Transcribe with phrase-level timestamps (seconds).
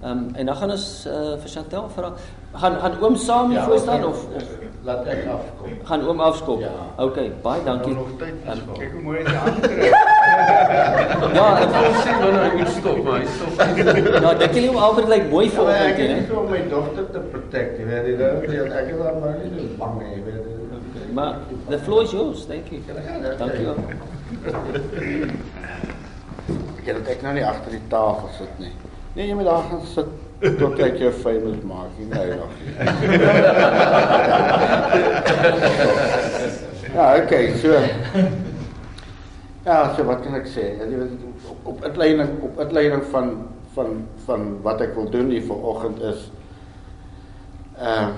[0.00, 2.12] Ehm um, en dan gaan ons uh, vir Chantel vra
[2.52, 4.44] gaan gaan oom saam ja, voor staan of, of
[4.82, 5.72] laat ek afkom.
[5.84, 6.60] Gaan oom afskop.
[6.60, 6.70] Ja.
[7.04, 7.96] OK, baie dankie.
[7.96, 9.82] Um, kyk hoe mooi hy aantrek.
[11.38, 13.52] ja, ek wil sê nou nou moet stop, maar hy stop.
[14.22, 15.82] ja, dink jy hom altyd lyk mooi vir hom, hè?
[16.06, 18.08] Ek wil my dogter te protect, jy weet
[18.54, 20.50] jy, ek is daar maar nie so bang nie, jy weet.
[20.78, 22.80] Okay, maar the floor is yours, thank you.
[23.42, 23.78] Dankie wel.
[26.78, 28.76] Ek het ek nou nie agter die tafel sit nie.
[29.18, 30.06] Nee, jy moet daar gaan sit
[30.60, 32.52] tot ek jou famous maak, nie nou nog.
[36.94, 37.74] ja, okay, so.
[39.64, 40.78] Ja, so wat kan ek sê?
[40.78, 41.10] Jy weet
[41.50, 46.30] op op uitleiding op uitleiding van van van wat ek wil doen hier vanoggend is
[47.74, 48.14] uh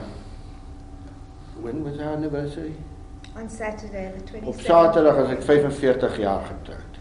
[1.65, 2.77] when was our anniversary?
[3.41, 4.53] On Saturday the 27th.
[4.53, 6.93] Op Saterdag as ek 45 jaar getroud.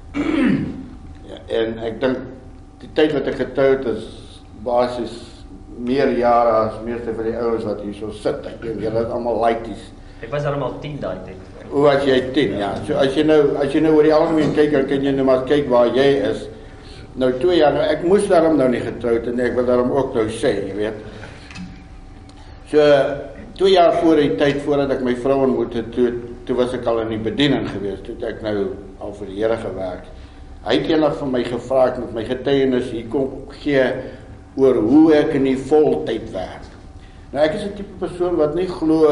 [1.35, 2.38] ja, en ek dink
[2.79, 4.07] die tyd wat ek getroud is
[4.63, 5.15] basies
[5.79, 8.44] meer jare as meeste van die ouens wat hier so sit.
[8.47, 9.89] Ek dink julle is almal laities.
[10.19, 11.45] Ek was almal 10 daai tyd.
[11.69, 12.72] Hoe as jy 10 ja.
[12.88, 15.27] So as jy nou as jy nou oor die algemeen kyk, dan kan jy nou
[15.30, 16.47] maar kyk waar jy is.
[17.19, 20.16] Nou 2 jaar nou ek moes daarom nou nie getroud en ek wil daarom ook
[20.17, 21.00] nou sê, jy weet.
[22.72, 22.83] So
[23.59, 26.11] 2 jaar voor die tyd voordat ek my vrou ontmoet het, toe
[26.47, 28.55] toe was ek al in die bediening gewees, toe ek nou
[29.03, 30.07] al vir die Here gewerk.
[30.65, 33.29] Hy het eendag van my gevra ek met my getuienis hier kom
[33.61, 33.85] gee
[34.59, 36.67] oor hoe ek in die voltyd werk.
[37.31, 39.07] Nou ek is 'n tipe persoon wat nie glo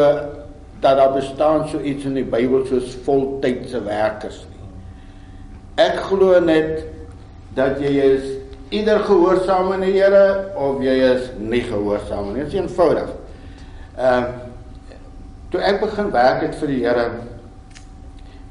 [0.81, 4.67] dat daar bestaan so iets in die Bybel soos voltydse werkers nie.
[5.75, 6.83] Ek glo net
[7.55, 8.23] dat jy is
[8.69, 12.43] ieder gehoorsaam aan die Here of jy is nie gehoorsaam nie.
[12.43, 13.09] Dit is eenvoudig.
[13.97, 14.29] Ehm uh,
[15.49, 17.09] toe ek begin werk het vir die Here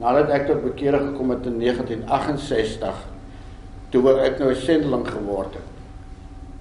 [0.01, 3.05] nadat ek tot bekering gekom het in 1968
[3.91, 5.73] toe ek nou 'n sendeling geword het.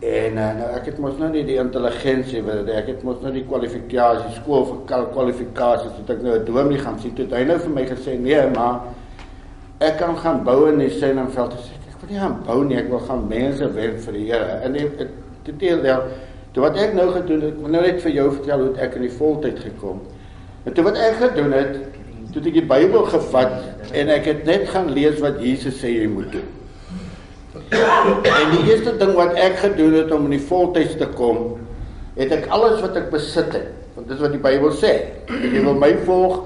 [0.05, 3.31] En uh, nou ek het mos nou nie die intelligensie wat ek het mos nou
[3.33, 7.13] die kwalifikasies skool vir kwalifikasies dat ek nou 'n dominee gaan sien.
[7.15, 8.81] Toe hy nou vir my gesê nee maar
[9.79, 12.89] ek kan gaan bou in die Senningveld sê ek wil nie gaan bou nie ek
[12.89, 14.59] wil gaan mense werk vir die Here.
[14.63, 16.03] En dit deel deel
[16.51, 18.95] toe wat ek nou gedoen het ek wil nou net vir jou vertel hoe ek
[18.95, 20.01] in die voltyd gekom.
[20.65, 21.77] En toe wat ek gedoen het
[22.35, 26.11] toe ek die Bybel gevat en ek het net gaan lees wat Jesus sê jy
[26.11, 26.53] moet doen
[27.55, 31.55] En die eerste ding wat ek gedoen het om in die voltyds te kom,
[32.17, 34.93] het ek alles wat ek besit het, want dis wat die Bybel sê.
[35.31, 36.41] As jy wil my volg,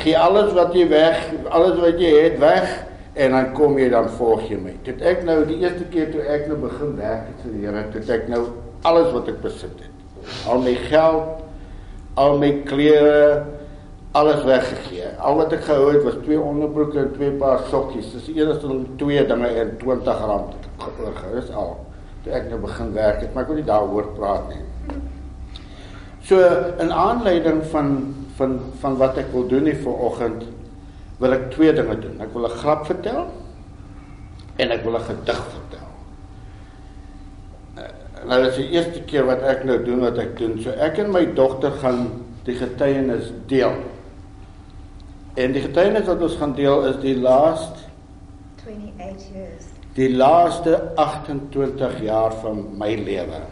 [0.00, 1.20] gee alles wat jy weg,
[1.52, 2.68] alles wat jy het weg
[3.16, 4.74] en dan kom jy dan volg jy my.
[4.84, 7.84] Dit ek nou die eerste keer toe ek nou begin werk het vir die Here,
[7.94, 8.42] het ek nou
[8.88, 9.92] alles wat ek besit het.
[10.50, 11.44] Al my geld,
[12.20, 13.44] al my klere,
[14.16, 15.08] alles weggegee.
[15.20, 18.12] Al wat ek gehou het was twee onderbroeke en twee paar sokkies.
[18.14, 20.22] Dis die enigste twee dinge en R20
[20.86, 21.74] oorgehou is al.
[22.24, 24.62] Toe ek nou begin werk het, maar ek wil nie daaroor praat nie.
[26.26, 26.40] So
[26.82, 27.90] in aanleiding van
[28.36, 30.46] van van wat ek wil doen hier vanoggend
[31.22, 32.16] wil ek twee dinge doen.
[32.20, 33.26] Ek wil 'n grap vertel
[34.56, 35.88] en ek wil 'n gedig vertel.
[37.76, 37.92] Eh,
[38.28, 40.58] nou dis die eerste keer wat ek nou doen wat ek doen.
[40.60, 43.76] So ek en my dogter gaan die getuienis deel.
[45.36, 47.84] En die getuienis wat ons gaan deel is die laaste
[48.64, 49.66] 28 years.
[49.96, 53.42] Die laaste 28 jaar van my lewe.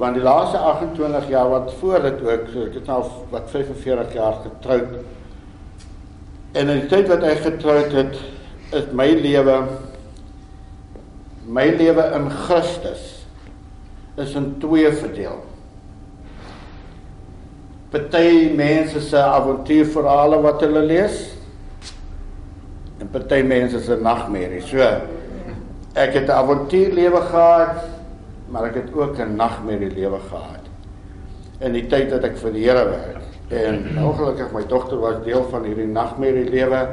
[0.00, 3.00] Want die laaste 28 jaar wat voor dit ook, so ek het nou
[3.32, 4.94] wat 45 jaar getroud.
[6.52, 8.20] En in die tyd wat ek getroud het,
[8.76, 9.56] is my lewe
[11.50, 13.06] my lewe in Christus
[14.20, 15.40] is in twee verdeel
[17.90, 21.16] party mense se avontuurverhale wat hulle lees
[23.00, 24.62] en party mense se nagmerrie.
[24.62, 24.78] So
[25.94, 27.84] ek het 'n avontuurlewe gehad,
[28.48, 30.64] maar ek het ook 'n nagmerrie lewe gehad.
[31.60, 35.44] In die tyd dat ek vir die Here werk en ongelukkig my dogter was deel
[35.50, 36.88] van hierdie nagmerrie lewe.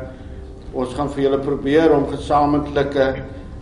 [0.74, 3.16] Ons gaan vir julle probeer om gesamentlike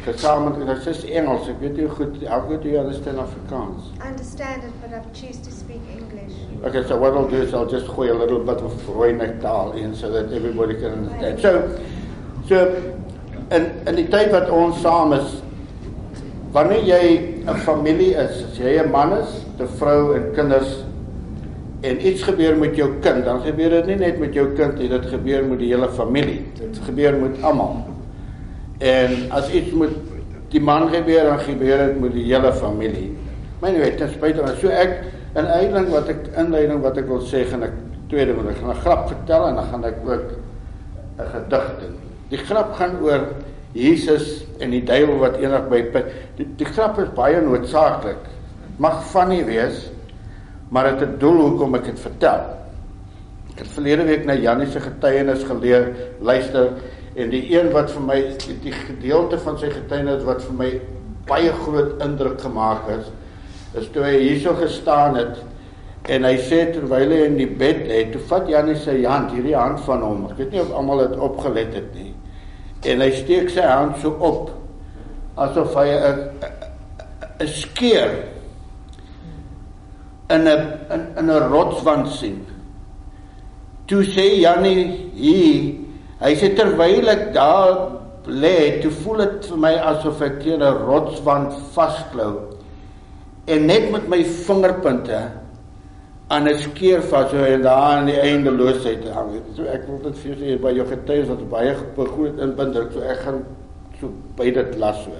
[0.05, 1.47] gesamentlik dit is Engels.
[1.49, 3.91] Ek weet nie goed how good do you understand Afrikaans?
[4.09, 5.81] Understand it but I choose to speak.
[6.65, 9.73] Okay, so what I'll do is I'll just gooi a little bit of Rooinek taal
[9.73, 11.39] in so that everybody can understand.
[11.39, 11.79] So
[12.49, 12.57] so
[13.51, 15.35] in in die tyd wat ons saam is
[16.55, 17.03] wanneer jy
[17.45, 20.81] 'n familie is, as jy 'n man is, 'n vrou en kinders
[21.83, 24.89] en iets gebeur met jou kind, dan gebeur dit nie net met jou kind nie,
[24.89, 26.45] dit gebeur met die hele familie.
[26.57, 27.85] Dit gebeur met almal.
[28.79, 29.93] En as iets met
[30.49, 33.11] die man gebeur, dan gebeur dit met die hele familie.
[33.61, 37.07] My nou weet, ten spyte van so ek in uitleiding wat ek inleiding wat ek
[37.11, 37.75] wil sê, gaan ek
[38.11, 40.27] tweede moet ek gaan 'n grap vertel en dan gaan ek ook
[41.19, 41.95] 'n gedig doen.
[42.29, 43.27] Die grap gaan oor
[43.73, 46.05] Jesus en die duiwel wat eendag by put.
[46.37, 48.23] Die, die grap is baie noodsaaklik.
[48.77, 49.91] Mag nie wees,
[50.69, 52.41] maar dit het 'n doel hoekom ek dit vertel.
[53.51, 56.71] Ek het verlede week na Janie se getuienis geleer, luister
[57.15, 58.17] en die een wat vir my
[58.63, 60.81] die gedeelte van sy getuienis wat vir my
[61.25, 63.11] baie groot indruk gemaak het,
[63.79, 65.39] is toe hy hierso gestaan het
[66.11, 69.55] en hy sê terwyl hy in die bed lê, toe vat Janie sy hand, hierdie
[69.57, 70.27] hand van hom.
[70.29, 72.11] Ek weet nie of almal dit opgelet het nie.
[72.85, 74.51] En hy steek sy hand so op
[75.41, 76.19] asof hy 'n
[77.41, 78.11] 'n skeer
[80.29, 80.61] in 'n
[80.93, 82.45] in, in 'n rotswand sien.
[83.87, 85.75] Toe sê Janie hier,
[86.19, 87.91] hy sê terwyl ek daar
[88.25, 92.54] lê, toe voel dit vir my asof ek teen 'n rotswand vasklou.
[93.45, 95.19] En net met my vingerpunte
[96.27, 99.41] aan 'n skeer vas so en daar aan die eindeloosheid hang.
[99.55, 102.99] So ek wil dit vir julle sê by jou getuies wat baie groot inbinding so
[103.01, 103.45] ek gaan
[103.99, 105.11] so by dit las so.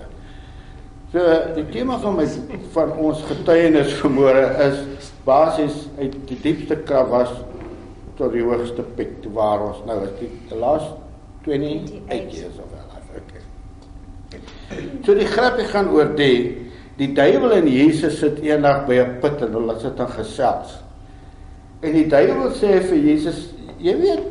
[1.11, 1.19] So
[1.55, 2.25] die tema van my
[2.73, 7.29] van ons getuienis vanmôre is basies uit die diepste krawas
[8.17, 10.95] tot die hoogste piek waar ons nou is die, the last
[11.45, 13.21] 28 years of our life.
[13.21, 14.81] Okay.
[15.05, 16.64] So die grappie gaan oor die
[16.99, 20.79] die duiwel en Jesus sit eendag by 'n put en hulle sit dan gesels.
[21.81, 23.49] En die duiwel sê vir Jesus,
[23.79, 24.23] jy weet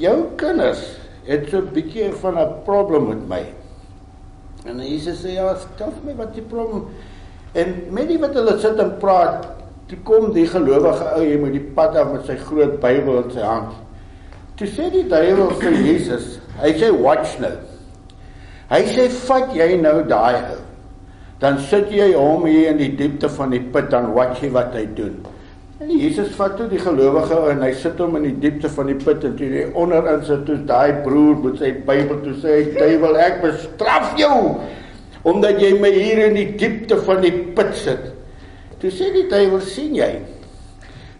[0.00, 0.82] jou kinders
[1.26, 3.44] het so 'n bietjie van 'n probleem met my.
[4.64, 6.86] En Jesus sê ja, vertel my wat die probleem.
[7.52, 9.46] En met die wat hulle sit en praat,
[9.86, 13.30] toe kom die gelowige ou hier met die pad af met sy groot Bybel in
[13.30, 13.72] sy hand.
[14.56, 17.52] Toe sê die duiwel vir Jesus, hy sê watch nou.
[18.70, 20.62] Hy sê vat jy nou daai ou.
[21.42, 24.72] Dan sit jy hom hier in die diepte van die put dan watch jy wat
[24.76, 25.18] hy doen.
[25.76, 28.96] En Jesus vat toe die gelowige en hy sit hom in die diepte van die
[28.96, 33.18] put en toe hy onderin sit toe daai broer met sy Bybel toe sê duiwel
[33.20, 34.38] ek bestraf jou
[35.26, 38.08] omdat jy my hier in die diepte van die put sit.
[38.80, 40.10] Toe sê die duiwel sien jy.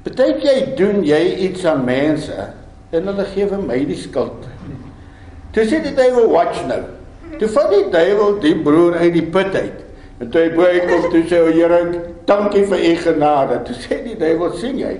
[0.06, 2.48] Partykeer jy doen jy iets aan mense
[2.94, 4.46] en hulle gee vir my die skuld.
[5.52, 6.80] Toe sê die duiwel watch nou.
[7.36, 9.85] Toe vat die duiwel die broer uit die put uit.
[10.18, 11.80] En toe hy bo kom toe sê o Here
[12.28, 13.60] dankie vir u genade.
[13.68, 14.94] Toe sê die duiwel, sien jy?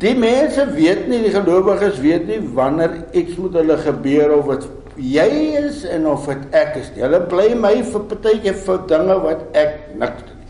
[0.00, 4.68] Die mense weet nie, die gelowiges weet nie wanneer iets met hulle gebeur of wat
[5.00, 5.28] jy
[5.60, 7.02] is en of dit ek is nie.
[7.04, 10.40] Hulle bly my vir partytjie vir dinge wat ek niks doen.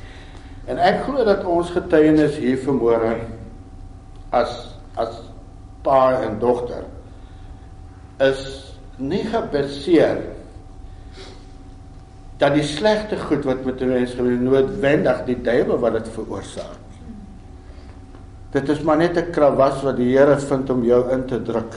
[0.70, 3.16] En ek glo dat ons getuienis hier vanmôre
[4.36, 4.52] as
[5.00, 5.16] as
[5.82, 6.84] pa en dogter
[8.22, 8.42] is
[9.00, 10.20] nie gebaseer
[12.40, 16.80] dat die slegte goed wat met 'n mens gebeur noodwendig die duiwel wat dit veroorsaak.
[18.50, 21.74] Dit is maar net 'n krawas wat die Here vind om jou in te druk.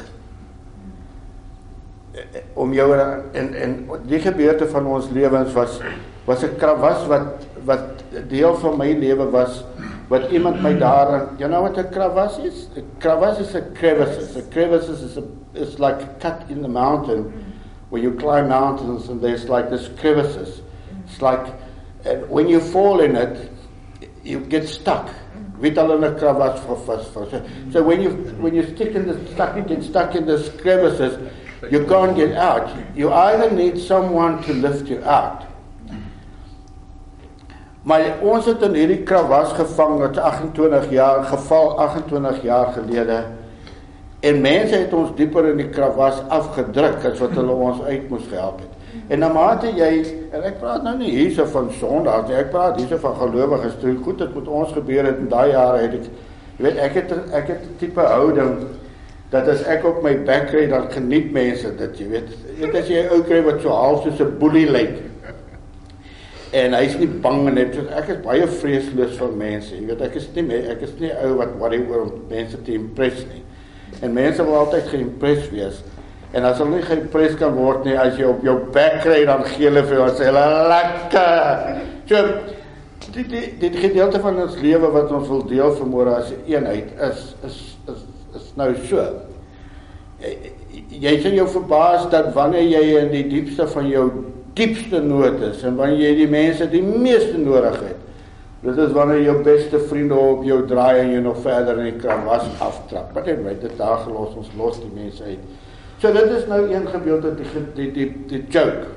[2.54, 2.98] Om jou
[3.34, 5.80] en en die gebeurte van ons lewens was
[6.26, 9.66] was 'n krawas wat wat deel van my lewe was
[10.08, 12.70] wat iemand my daar you know what 'n krawas is?
[12.76, 14.38] 'n Krawas is 'n crevice.
[14.38, 15.22] 'n Crevice is a,
[15.52, 17.20] is like a cut in the mountain.
[17.20, 17.53] Mm -hmm
[17.94, 20.64] where you climb mountains and there's like this crevices.
[21.06, 21.54] It's like,
[22.04, 23.52] and when you fall in it,
[24.24, 25.14] you get stuck.
[25.62, 28.10] So, so when you
[28.42, 31.32] when you stick in the stuck, you get stuck in the crevices,
[31.72, 32.76] you can't get out.
[32.96, 35.46] You either need someone to lift you out.
[37.84, 43.24] Maar ons het in hierdie krawas gevang wat 28 jaar geval 28 jaar gelede
[44.24, 48.24] En mense het ons dieper in die krawas afgedruk as wat hulle ons uit moes
[48.30, 49.02] gehelp het.
[49.12, 49.90] En na mate jy
[50.32, 53.76] en ek praat nou nie hierso van Sondag nie, ek praat hierso van gelowiges.
[53.82, 56.08] Toe goed dit met ons gebeur het in daai jare het ek
[56.54, 58.56] jy weet ek het ek het 'n tipe houding
[59.34, 62.30] dat as ek op my bek kry dan geniet mense dit, jy weet.
[62.60, 65.02] Dit as jy 'n ou kry wat so half soos 'n boelie lyk.
[66.54, 69.76] En hy's nie bang en net ek is baie vreesloos vir mense.
[69.76, 73.26] Jy weet ek is nie ek is nie ou wat worry oor mense te impress
[73.26, 73.44] nie.
[74.02, 75.82] En mense wil altyd geïmpres wees.
[76.34, 79.44] En as hulle nie geïmpres kan word nie as jy op jou bek kry dan
[79.46, 81.68] gee hulle vir jou sê hulle lekker.
[82.10, 82.24] So
[83.14, 86.90] dit dit dit gedeelte van ons lewe wat ons wil deel vermoere as 'n eenheid
[87.10, 87.58] is is
[87.94, 88.02] is
[88.36, 89.06] is nou so.
[90.90, 94.10] Jy sien jou verbaas dat wanneer jy in die diepste van jou
[94.54, 98.03] diepste nood is en wanneer jy die mense die meeste nodig het
[98.64, 102.00] Dit is wanneer jou beste vriende op jou draai en jy nog verder in die
[102.00, 103.12] kranwas aftrap.
[103.16, 105.42] Wat jy weet, dit daar gelos ons los die mense uit.
[106.00, 108.88] So dit is nou een gedeelte die die die die joke.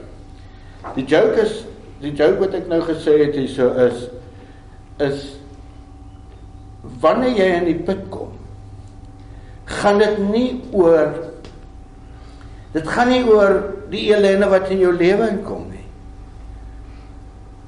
[0.95, 1.65] Die joke is
[2.03, 4.07] die joke wat ek nou gesê het hierso is
[5.03, 5.25] is
[7.03, 8.31] wanneer jy in die put kom,
[9.67, 11.11] gaan dit nie oor
[12.77, 13.55] Dit gaan nie oor
[13.89, 15.85] die ellende wat in jou lewe inkom nie.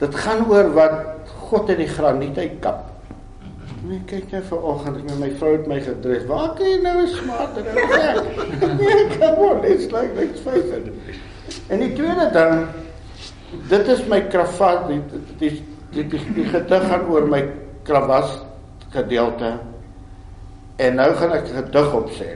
[0.03, 0.99] Dit gaan oor wat
[1.49, 2.87] God uit die graniet uitkap.
[3.87, 6.27] Nee, kyk net vanoggend met my vrou het my gedres.
[6.29, 8.09] Waar kan jy nou 'n smarter ou sê?
[8.81, 10.91] Nee, kom on, it's like let's face it.
[11.69, 12.67] En die tweede ding,
[13.69, 15.01] dit is my krafat, die
[15.39, 15.53] die
[15.93, 17.43] die, die, die gedig gaan oor my
[17.83, 18.43] kravas
[18.93, 19.59] gedeelte.
[20.77, 22.31] En nou gaan ek 'n gedig opsê.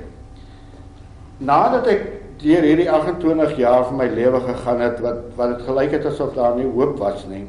[1.39, 2.07] Nadat ek
[2.39, 6.35] deur hierdie 28 jaar van my lewe gegaan het wat wat dit gelyk het asof
[6.35, 7.47] daar nie hoop was nie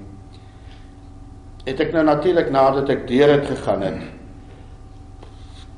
[1.65, 4.03] het ek nou natuurlik nadat ek deur het gegaan het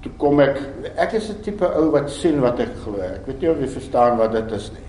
[0.05, 0.59] toe kom ek
[1.01, 3.01] ek is 'n tipe ou wat sien wat ek glo.
[3.01, 4.85] Ek weet nie of jy verstaan wat dit is nie.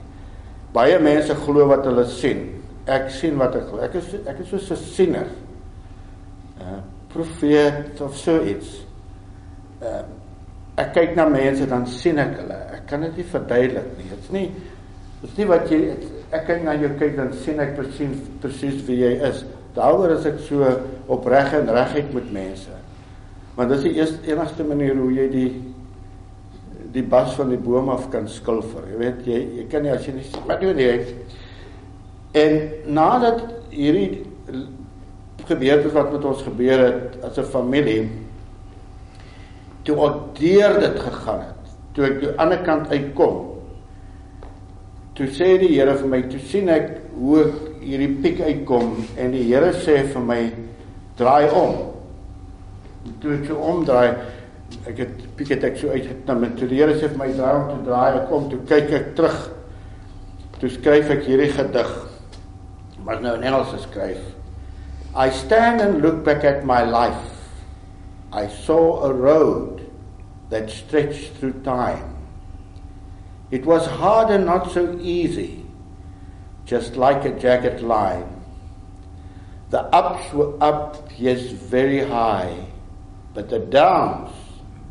[0.72, 2.62] Baie mense glo wat hulle sien.
[2.86, 3.80] Ek sien wat ek glo.
[3.80, 5.26] Ek is ek is so 'n siener
[6.60, 8.84] uh, profeet of so iets.
[9.80, 10.04] Uh,
[10.76, 12.58] ek kyk na mense dan sien ek hulle.
[12.72, 14.08] Ek kan dit nie verduidelik nie.
[14.10, 14.52] Dit's nie
[15.22, 15.96] dit's nie wat jy
[16.30, 19.44] ek kyk na jou kyk dan sien ek presies presies wie jy is
[19.76, 20.66] Daaroor is ek so
[21.12, 22.76] opreg en reguit met mense.
[23.56, 25.50] Want dis die eerste enigste manier hoe jy die
[26.96, 28.86] die bas van die boom af kan skilfer.
[28.88, 31.16] Jy weet jy jy kan nie as jy nie maar doen nie.
[32.36, 32.56] En
[32.96, 33.42] nadat
[33.72, 34.24] hierdie
[35.46, 38.08] gebeurtes wat met ons gebeur het as 'n familie
[39.86, 43.36] toe ek deur dit gegaan het, toe ek aan die ander kant uitkom,
[45.16, 49.34] toe sê die Here vir my, toe sien ek hoe ek hierdie piek uitkom en
[49.34, 50.40] die Here sê vir my
[51.18, 51.76] draai om.
[53.22, 54.16] Toe ek so omdraai,
[54.90, 57.54] ek het piek het ek so uitgekom en toe die Here sê vir my draai
[57.58, 59.38] om te draai, ek kom toe kyk ek terug.
[60.56, 61.92] Toe skryf ek hierdie gedig.
[63.06, 64.22] Maar nou in Engels geskryf.
[65.14, 67.34] I stand and look back at my life.
[68.32, 69.84] I saw a road
[70.50, 72.16] that stretched through time.
[73.50, 75.65] It was hard and not so easy
[76.66, 78.42] just like a jagged line.
[79.70, 82.66] The ups were up, yes, very high,
[83.34, 84.32] but the downs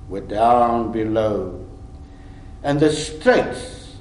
[0.08, 1.66] were down below.
[2.64, 3.98] And the straights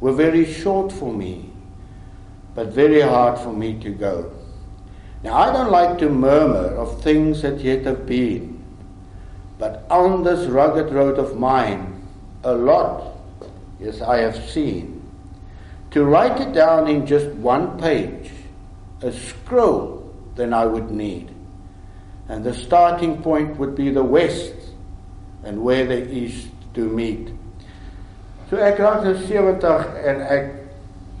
[0.00, 1.50] were very short for me,
[2.54, 4.32] but very hard for me to go.
[5.22, 8.62] Now, I don't like to murmur of things that yet have been,
[9.58, 12.04] but on this rugged road of mine,
[12.42, 13.16] a lot,
[13.78, 15.01] yes, I have seen
[15.92, 18.30] to write it down in just one page,
[19.02, 21.30] a scroll, then I would need.
[22.28, 24.54] And the starting point would be the west
[25.44, 27.28] and where the east to meet.
[28.48, 30.48] So ek raak nou 70 en ek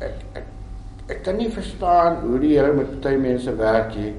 [0.04, 0.48] ek ek,
[1.08, 4.12] ek kan nie verstaan hoe die Here met baie mense werk nie.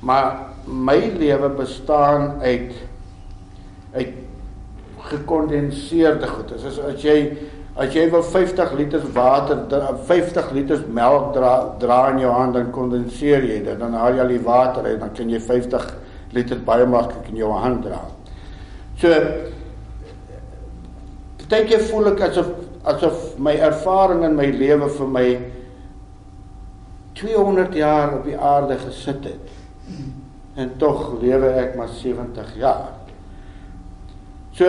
[0.00, 2.72] Maar my lewe bestaan uit
[3.92, 4.12] uit
[5.10, 6.52] gekondenseerde goed.
[6.56, 7.16] As as jy
[7.80, 9.62] As jy wil 50 liter water,
[10.04, 13.78] 50 liter melk dra, dra in jou hand dan kondenseer jy dit.
[13.80, 15.86] Dan haal jy al die water uit, dan kan jy 50
[16.36, 18.02] liter baie maklik in jou hand dra.
[19.00, 19.14] So
[21.50, 22.50] dink jy voel ek asof
[22.90, 25.24] asof my ervaring in my lewe vir my
[27.18, 29.56] 200 jaar op die aarde gesit het.
[30.60, 32.92] En tog lewe ek maar 70 jaar.
[34.56, 34.68] So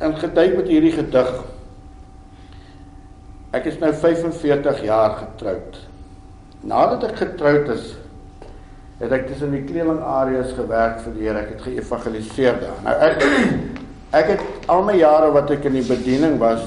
[0.00, 1.30] in getuig met hierdie gedig
[3.54, 5.78] Ek is nou 45 jaar getroud.
[6.66, 7.92] Nadat ek getroud is,
[9.00, 11.42] het ek tussen die kledingareas gewerk vir die Here.
[11.44, 12.80] Ek het geëvangeliseer daar.
[12.86, 13.22] Nou ek
[14.20, 16.64] ek het al my jare wat ek in die bediening was,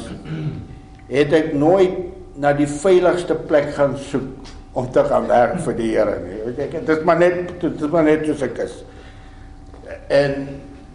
[1.20, 1.98] het ek nooit
[2.40, 6.40] na die veiligste plek gaan soek om te gaan werk vir die Here nie.
[6.56, 8.80] Ek dit is maar net dit is maar net soos ek is.
[10.14, 10.46] En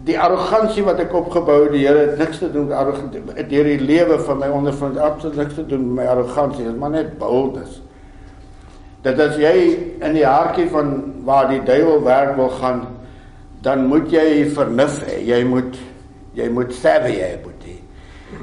[0.03, 3.21] die arrogansie wat ek opgebou het, die Here het niks te doen met arrogansie.
[3.49, 6.65] Deur die lewe van my ondervind absoluut niks te doen met my arrogansie.
[6.65, 7.81] Dit is maar net boldness.
[9.05, 9.55] Dat as jy
[10.01, 10.93] in die hartjie van
[11.25, 12.85] waar die duiwel werk wil gaan,
[13.65, 15.19] dan moet jy vernuf hê.
[15.25, 15.77] Jy moet
[16.35, 17.79] jy moet savvy hê, boetie.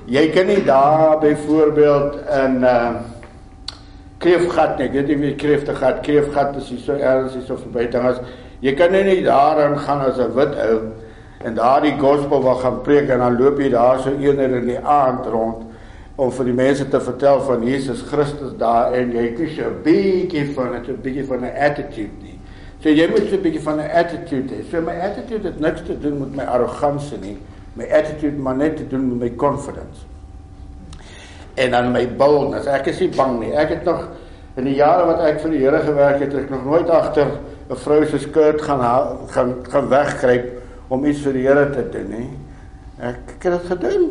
[0.08, 2.92] Jy kan nie daar byvoorbeeld in uh
[4.22, 4.86] kreefgat nie.
[4.86, 8.20] Ek weet nie wie kreefgat, kreefgat is so ergens is so verby dan as
[8.62, 10.76] jy kan nie daarin gaan as 'n wit ou
[11.44, 14.78] en daardie gospel wil gaan preek en dan loop jy daar so eener in die
[14.78, 15.64] aand rond
[16.20, 20.52] om vir die mense te vertel van Jesus Christus daar en jy kies 'n bietjie
[20.54, 22.38] van 'n bietjie van 'n attitude nie.
[22.82, 24.70] So jy moet so 'n bietjie van 'n attitude hê.
[24.70, 27.38] So my attitude het niks te doen met my arrogansie nie.
[27.74, 30.04] My attitude maar net te doen met my confidence.
[31.54, 32.66] En dan my boldness.
[32.66, 33.52] Ek is nie bang nie.
[33.52, 34.08] Ek het nog
[34.56, 37.26] in die jare wat ek vir die Here gewerk het, ek nog nooit agter
[37.70, 38.80] 'n vrou se skirt gaan
[39.28, 40.61] gaan gaan wegkruip
[40.92, 42.26] om iets vir die Here te doen, hè.
[43.08, 44.06] Ek, ek het dit gedoen.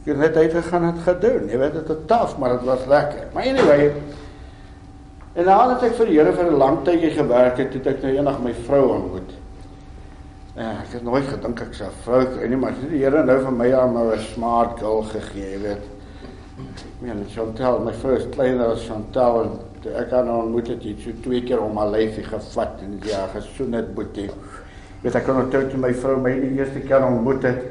[0.00, 1.48] Ek het net uitgegaan en dit gedoen.
[1.52, 3.26] Jy weet dit was taaf, maar dit was lekker.
[3.34, 3.88] Maar anyway,
[5.34, 8.12] en nadat ek vir die Here vir 'n lang tydjie gewerk het, het ek nou
[8.12, 9.34] eendag my vrou ontmoet.
[10.56, 13.52] Ja, ek het nooit gedink ek sou vrou kry nie, maar die Here nou vir
[13.52, 15.84] my aan nou 'n smart girl gegee, jy weet.
[17.02, 20.84] Ja, en Chantal, my vrou is kleiner as Chantal en ek haar nou ontmoet het,
[20.84, 24.30] het sy twee keer om haar lyfie gevat en ja, gesoen het boetie.
[25.04, 27.64] Weet ek kon onthou toe my vrou my die eerste keer ontmoet het.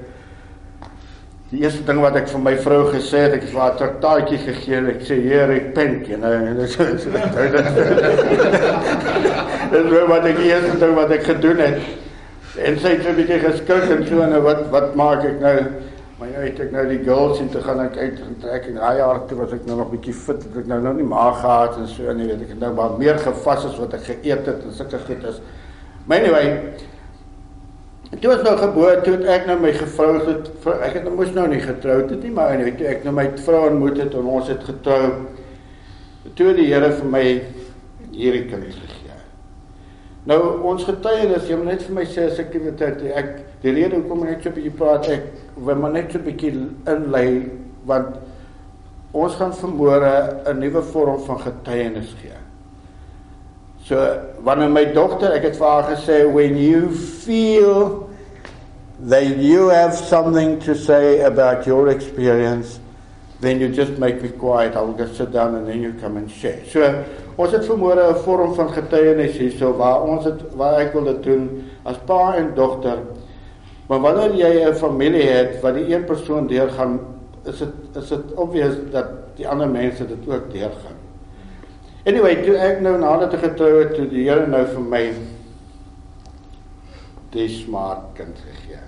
[1.50, 4.38] Die eerste ding wat ek vir my vrou gesê het, ek het haar 'n traktaatjie
[4.42, 7.10] gegee en ek sê hier ek pen, you know, en dit so so
[9.74, 11.82] Dit was wat ek die eerste ding wat ek gedoen het.
[12.62, 15.58] En sy het 'n bietjie geskrik en so en wat wat maak ek nou?
[16.20, 18.76] Maar nou het ek nou die girls in te gaan ek uit en trek en
[18.76, 21.42] daai jaar toe was ek nou nog bietjie fit, het ek nou nou nie maag
[21.42, 24.04] gehad en so en jy weet ek het nou maar meer gevas as wat ek
[24.04, 25.42] geëet het en sulke goed is.
[26.06, 26.74] Maar anyway,
[28.20, 30.50] toe was nou geboorte toe het ek nou my het
[30.88, 33.30] ek het nou mos nou nie getroud het nie, maar anyway, toe ek nou my
[33.46, 35.06] vrou ontmoet het en ons het getrou.
[36.36, 37.24] Toe die Here vir my
[38.14, 39.18] hierdie kind gegee.
[40.30, 40.40] Nou
[40.70, 43.98] ons getuienis, jy moet net vir my sê as ek weet dat ek die rede
[43.98, 45.24] hoekom ek net so 'n bietjie praat, ek
[45.58, 46.54] wil maar net so 'n bietjie
[46.86, 47.50] inlei
[47.86, 48.16] want
[49.14, 52.43] ons gaan vermoere 'n nuwe vorm van getuienis gee.
[53.86, 54.00] So
[54.44, 58.10] wanneer my dogter, ek het vir haar gesê when you feel
[59.10, 62.80] that you have something to say about your experience,
[63.42, 64.76] then you just make me quiet.
[64.76, 66.64] I'll just sit down and then you come and share.
[66.72, 67.04] So
[67.36, 71.24] Ons het vermoere 'n vorm van getuienis hierso waar ons het waar ek wil dit
[71.24, 72.98] doen as pa en dogter.
[73.88, 77.00] Maar wanneer jy 'n familie het wat die een persoon deurgaan,
[77.46, 80.93] is dit is dit obvious dat die ander mense dit ook deurgaan.
[82.04, 85.04] Anyway, toe ek nou nadat ek getrou het, toe die Here nou vir my
[87.32, 88.82] die smart kind gegee.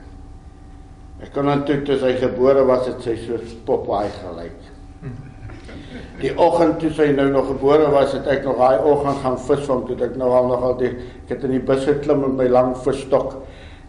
[1.23, 4.57] Ek kon natuurlik toe hy gebore was, het sy so Popeye gelyk.
[6.19, 9.85] Die oggend toe sy nou nog gebore was, het ek nog daai oggend gaan visvang
[9.87, 12.75] toe ek nou al nogal die ek het in die bus geklim met my lang
[12.83, 13.37] visstok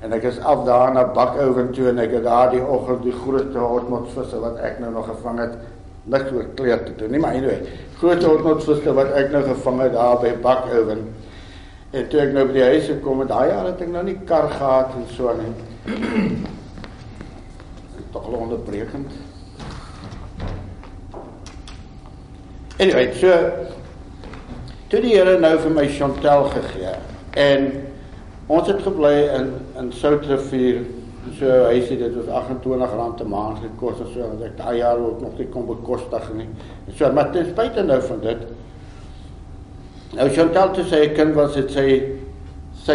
[0.06, 3.14] en ek is af daar na Bakoven toe en ek het daar die oggend die
[3.14, 5.58] grootste hortmotsvisse wat ek nou nog gevang het
[6.06, 7.60] niks oor kleer te doen nie maar anyway.
[8.00, 11.06] Groot hortmotsvisse wat ek nou gevang het daar by Bakoven.
[11.96, 14.18] En toe ek nou by die huis gekom het daai jaar het ek nou nie
[14.28, 15.56] kar gehad en so aan en
[18.12, 19.10] tog onderbrekend.
[22.78, 23.32] Anyway, so
[24.92, 26.92] toe die Here nou vir my Chantel gegee.
[27.40, 27.70] En
[28.52, 30.84] ons het gebly in in Soutrivier.
[31.38, 34.98] So hy sê dit was R28 'n maand gekos of so en ek daai jaar
[34.98, 36.48] ook nog nie kon bekostig nie.
[36.94, 38.46] So maar ten spyte nou van dit
[40.16, 41.86] Nou Chantal toe sy kind was dit sy
[42.86, 42.94] sy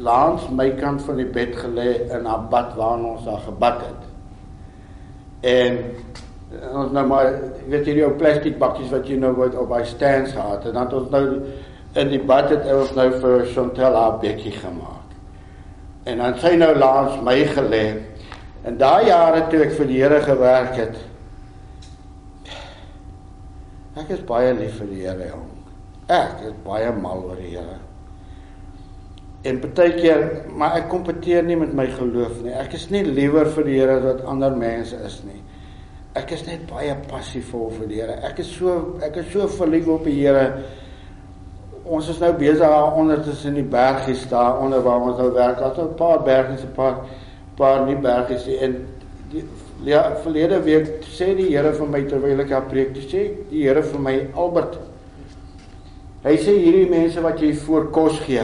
[0.00, 4.06] langs my kant van die bed gelê in haar bad waar ons haar gebad het.
[5.52, 5.78] En
[6.80, 7.34] ons nou maar
[7.68, 10.78] weet jy die ou plastiek bakkies wat jy nou word op by stands gehad en
[10.78, 11.24] dan het ons nou
[12.00, 14.99] in die bad het ons nou vir Chantel haar bekkie gemaak.
[16.08, 17.84] En dan sy nou langs my gelê.
[18.64, 20.98] En daai jare toe ek vir die Here gewerk het.
[24.00, 25.46] Ek is baie lief vir die Here jong.
[26.10, 27.78] Ek is baie mal oor die Here.
[29.44, 32.52] En baie keer, maar ek kompeteer nie met my geloof nie.
[32.52, 35.40] Ek is nie liewer vir die Here as wat ander mense is nie
[36.18, 38.16] ek is net baie passievol vir die Here.
[38.26, 40.46] Ek is so ek is so verlief op die Here.
[41.90, 45.58] Ons is nou besig daar onder tussen die bergies daar onder waar ons nou werk.
[45.58, 46.96] Daar's 'n paar bergies, 'n paar
[47.56, 48.86] paar nie bergies en
[49.30, 49.44] die
[49.84, 53.82] ja, verlede week sê die Here vir my terwyl ek haar preek, sê die Here
[53.82, 54.78] vir my Albert.
[56.24, 58.42] Hy sê hierdie mense wat jy voor kos gee.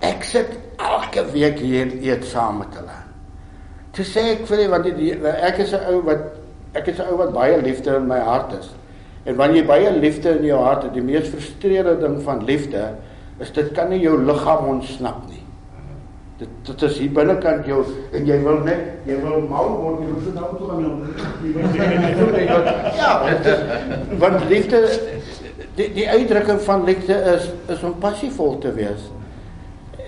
[0.00, 2.96] Ek sit elke week hier en eet saam met hulle.
[3.94, 5.12] Toe sê ek vir hulle want die,
[5.50, 6.24] ek is 'n ou wat
[6.74, 8.70] ek is 'n ou wat baie liefde in my hart is.
[9.24, 12.90] En wanneer jy baie liefde in jou hart het, die mees frustrerende ding van liefde
[13.42, 15.40] is dit kan nie jou liggaam ontsnap nie.
[16.38, 17.80] Dit dit is hier binnekant jou
[18.12, 22.60] en jy wil net jy wil mal word jy moet nou toe gaan jou.
[22.98, 24.82] Ja, dit is want liefde
[25.78, 29.08] die die uitdrukking van liefde is is om passievol te wees.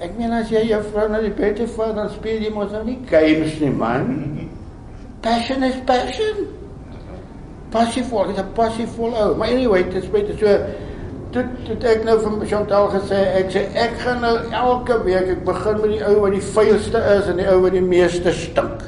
[0.02, 2.74] Ek meen as jy jou vrou na die bed toe vat dan speel jy mos
[2.74, 4.12] nou nie games nie man.
[5.24, 6.44] Passion is passion
[7.70, 9.36] passievol, dit is 'n passievol ou.
[9.36, 10.46] Maar anyway, dit is baie so
[11.36, 15.44] dit dit ek nou van Chantal gesê, ek sê ek gaan nou elke week ek
[15.44, 18.86] begin met die ou wat die vuilste is en die ou wat die meeste stink.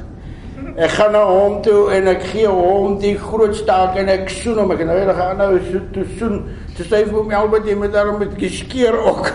[0.79, 4.61] Ek gaan na hom toe en ek gee hom die groot staak en ek soen
[4.61, 4.71] hom.
[4.71, 6.37] Ek nou hele gaan nou so toe soen.
[6.79, 9.25] Toe sê vir my albei jy moet daarom met geskeer ook.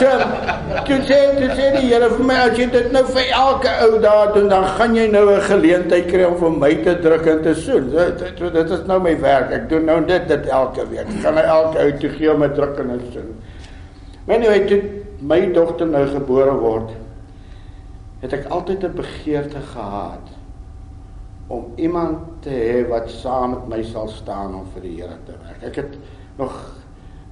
[0.00, 0.10] so,
[0.84, 4.00] toe sê toe sê die Here vir my as jy dit nou vir elke ou
[4.02, 7.40] daar doen dan gaan jy nou 'n geleentheid kry om vir my te druk en
[7.46, 7.88] te soen.
[7.94, 9.56] Dit dit, dit is nou my werk.
[9.56, 11.08] Ek doen nou dit dit elke week.
[11.08, 13.32] Ek gaan nou elke ou toe gee om 'n druk en 'n soen.
[14.26, 14.84] Maar nou het
[15.20, 16.92] my dogter nou gebore word,
[18.20, 20.31] het ek altyd 'n begeerte gehad
[21.52, 25.36] om iemand te hê wat saam met my sal staan om vir die Here te
[25.36, 25.60] werk.
[25.68, 25.98] Ek het
[26.38, 26.54] nog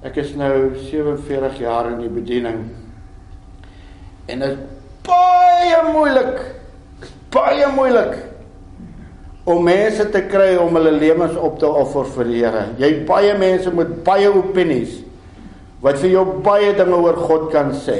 [0.05, 2.63] ek is nou 47 jaar in die bediening.
[4.29, 4.61] En dit is
[5.05, 6.37] baie moeilik.
[7.33, 8.19] Baie moeilik
[9.49, 12.65] om mense te kry om hulle lewens op te offer vir die Here.
[12.77, 14.99] Jy baie mense met baie opinies
[15.81, 17.99] wat vir jou baie dinge oor God kan sê.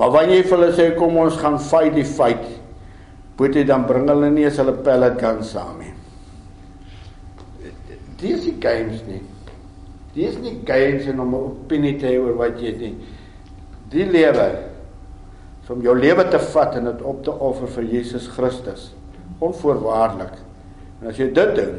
[0.00, 2.46] Maar wanneer jy vir hulle sê kom ons gaan fight die fight,
[3.42, 5.94] moet jy dan bring hulle nie as hulle pellet kan saam nie.
[8.22, 9.22] Dis die games nie.
[10.14, 12.94] Dis nie games en om 'n opinie te hê oor wat jy nie.
[13.90, 14.72] Die lewe
[15.72, 18.90] om jou lewe te vat en dit op te offer vir Jesus Christus
[19.42, 20.34] onvoorwaardelik.
[21.00, 21.78] En as jy dit doen,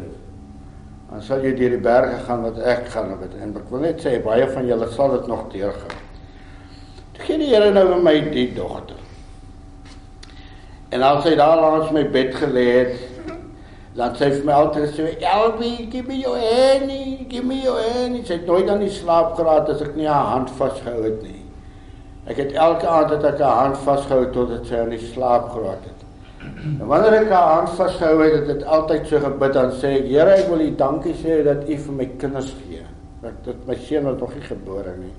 [1.12, 3.38] dan sal jy deur die berge gaan wat ek gaan op dit.
[3.40, 6.02] En ek wil net sê baie van julle sal dit nog deurgaan.
[7.14, 9.03] Toe gee die Here nou vir my die dogter.
[10.94, 12.98] En as sy daar langs my bed gelê het,
[13.98, 16.92] dan sê vir my altyd so, "Elbie, give me your hand,
[17.30, 20.26] give me your hand." Sy het nooit aan die slaap geraak as ek nie haar
[20.26, 21.42] hand vasgehou het nie.
[22.28, 25.84] Ek het elke aand het ek haar hand vasgehou totdat sy aan die slaap geraak
[25.84, 26.00] het.
[26.80, 30.08] En wanneer ek haar hand vasgehou het, het dit altyd so gebid dan sê ek,
[30.08, 32.86] Here, ek wil U dankie sê dat U vir my kinders gee.
[33.22, 35.14] Dat dit my seun wat nog nie gebore nie.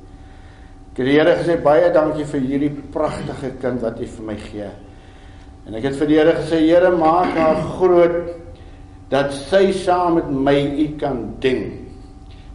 [0.92, 4.36] Ek het die Here gesê baie dankie vir hierdie pragtige kind wat U vir my
[4.36, 4.70] gee.
[5.64, 8.34] En ek het vir die Here gesê, Here, maak haar groot
[9.12, 11.64] dat sy saam met my U kan ding.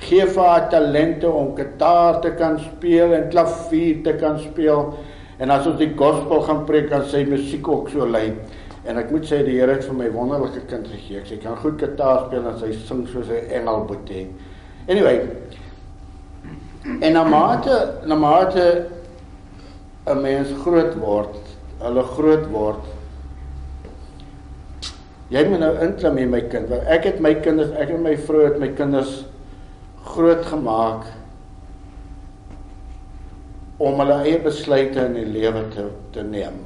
[0.04, 4.94] Geef haar talente om gitaar te kan speel en klavier te kan speel.
[5.40, 8.30] En as ons die gospel gaan preek, kan sy musiek ook so lei.
[8.88, 11.24] En ek moet sê die Here het vir my wonderlike kind gegee.
[11.28, 14.28] Sy kan goed gitaar speel en sy sing soos 'n engel boetie.
[14.88, 15.28] Anyway,
[17.02, 18.86] en na mate na mate
[20.08, 21.38] 'n mens groot word,
[21.82, 22.99] hulle groot word.
[25.30, 26.70] Jy moet nou inklim in my kind.
[26.72, 29.24] Want ek het my kinders, ek en my vrou het my kinders
[30.10, 31.06] groot gemaak
[33.80, 36.58] om hulle eie besluite in die lewe te te neem.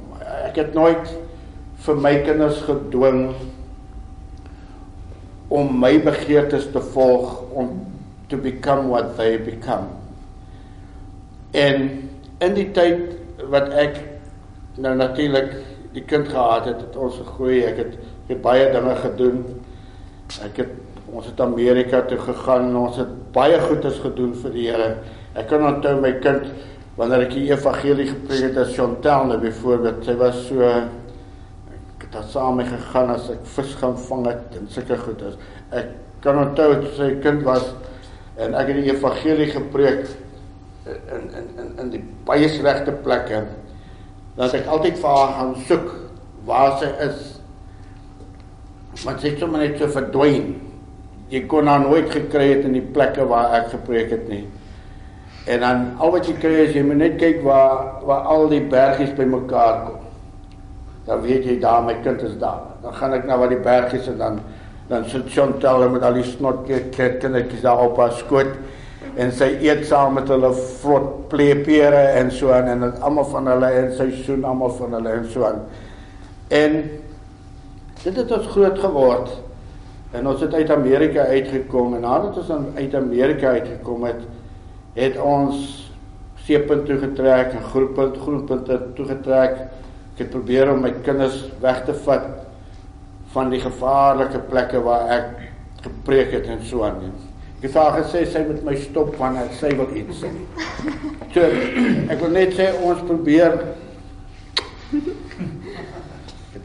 [0.48, 1.12] Ek het nooit
[1.84, 3.26] vir my kinders gedwing
[5.52, 7.76] om my begeertes te volg om
[8.32, 9.92] to become what they become.
[11.52, 12.08] En
[12.42, 13.12] in die tyd
[13.52, 14.00] wat ek
[14.80, 15.52] nou natuurlik
[15.94, 17.60] die kind gehad het, het ons gegroei.
[17.68, 17.92] Ek het,
[18.24, 19.40] ek het baie dinge gedoen.
[20.44, 20.72] Ek het
[21.14, 24.88] ons het Amerika toe gegaan en ons het baie goedes gedoen vir die Here.
[25.36, 26.48] Ek kan onthou my kind
[26.96, 32.12] wanneer ek die evangelie gepreek het as Chantel nou byvoorbeeld, sy was so ek het
[32.14, 35.36] daar saam mee gegaan as ek vis gaan vang het en sulke goedes.
[35.74, 35.92] Ek
[36.24, 37.66] kan onthou sy kind was
[38.40, 40.06] en ek het die evangelie gepreek
[40.86, 43.44] in in in in die baie slegte plekke
[44.36, 45.92] dat ek altyd vir haar gaan soek
[46.48, 47.33] waar sy is.
[49.02, 50.52] Maar sy het sommer net so verdwyn
[51.32, 54.44] jy kon haar nooit gekry het in die plekke waar ek gepreek het nie.
[55.50, 58.62] En dan al wat jy kry is jy moet net kyk waar waar al die
[58.70, 60.02] bergies bymekaar kom.
[61.08, 62.62] Dan weet jy daar my kind is daar.
[62.84, 64.40] Dan gaan ek na waar die bergies en dan
[64.88, 68.50] dan sit Chantal met al die snotkindertjies daar op haar skoot
[69.16, 70.50] en sy eet saam met hulle
[70.82, 74.92] vrot pleepere en so aan en dit almal van hulle en sy soen almal van
[74.98, 75.62] hulle en so aan.
[76.52, 76.76] En
[78.04, 79.32] dit het ons groot geword.
[80.14, 84.20] En ons het uit Amerika uitgekom en nadat ons uit Amerika uitgekom het,
[84.94, 85.64] het ons
[86.44, 89.56] seepunt toe getrek en groepunt groepunte toe getrek.
[90.14, 92.28] Ek het probeer om my kinders weg te vat
[93.34, 95.30] van die gevaarlike plekke waar ek
[95.82, 97.00] gepreek het en so aan.
[97.58, 100.30] Ek het haar gesê sy moet my stop wanneer sy wil iets sê.
[101.34, 101.48] So,
[102.12, 103.56] ek wil net sê ons probeer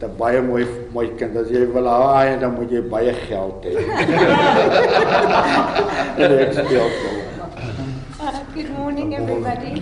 [0.00, 1.36] het 'n baie mooi mooi kind.
[1.36, 3.74] As jy wil haai, dan moet jy baie geld hê.
[6.24, 7.10] en ek speel so.
[8.20, 9.74] Uh, good morning, everybody.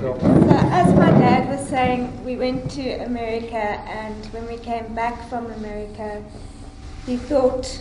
[0.00, 0.16] So,
[0.70, 3.64] as my dad was saying, we went to America,
[4.02, 6.22] and when we came back from America,
[7.06, 7.80] he thought,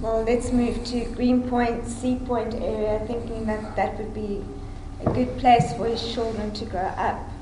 [0.00, 4.44] well, let's move to Greenpoint, Sea Point area, thinking that that would be
[5.06, 7.33] a good place for his children to grow up.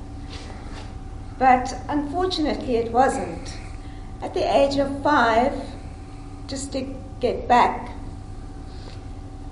[1.43, 3.57] But unfortunately, it wasn't.
[4.21, 5.51] At the age of five,
[6.47, 7.91] just to get back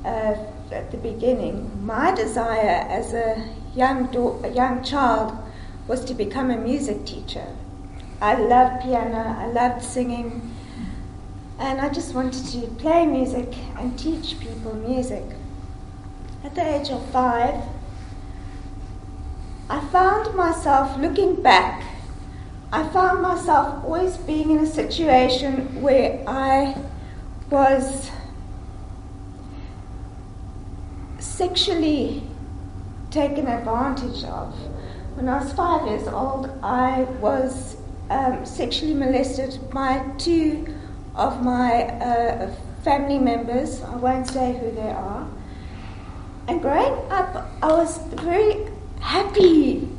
[0.06, 0.36] uh,
[0.72, 5.38] at the beginning, my desire as a young, do- a young child
[5.90, 7.48] was to become a music teacher.
[8.22, 10.50] I loved piano, I loved singing,
[11.60, 15.26] and I just wanted to play music and teach people music.
[16.46, 17.62] At the age of five,
[19.72, 21.82] I found myself looking back.
[22.74, 26.76] I found myself always being in a situation where I
[27.50, 28.12] was
[31.20, 32.22] sexually
[33.12, 34.54] taken advantage of.
[35.16, 37.78] When I was five years old, I was
[38.10, 40.68] um, sexually molested by two
[41.16, 42.54] of my uh,
[42.84, 43.82] family members.
[43.84, 45.26] I won't say who they are.
[46.50, 48.68] And growing up, I was very
[49.02, 49.90] happy,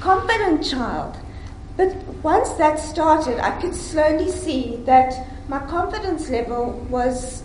[0.00, 1.16] confident child.
[1.76, 7.44] But once that started, I could slowly see that my confidence level was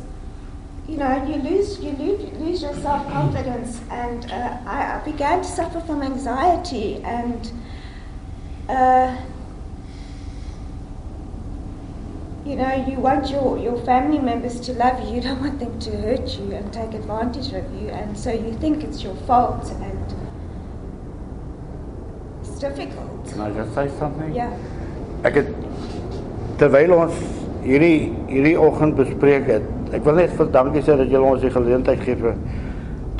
[0.88, 5.42] you know, you lose, you lose, lose your self confidence, and uh, I, I, began
[5.42, 7.52] to suffer from anxiety, and
[8.68, 9.16] uh,
[12.46, 15.80] you know, you want your, your family members to love you, you don't want them
[15.80, 19.72] to hurt you and take advantage of you, and so you think it's your fault,
[19.72, 20.23] and
[22.64, 23.10] difficult.
[23.30, 24.34] Can I just say something?
[24.36, 24.52] Yeah.
[25.28, 25.50] Ek het
[26.60, 27.16] terwyl ons
[27.64, 31.52] hierdie hierdie oggend bespreek het, ek wil net vir dankie sê dat julle ons die
[31.54, 32.38] geleentheid gee vir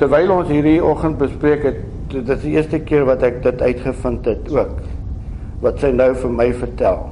[0.02, 4.26] terwyl ons hierdie oggend bespreek het, dit is die eerste keer wat ek dit uitgevind
[4.30, 4.74] het ook
[5.64, 7.06] wat sy nou vir my vertel.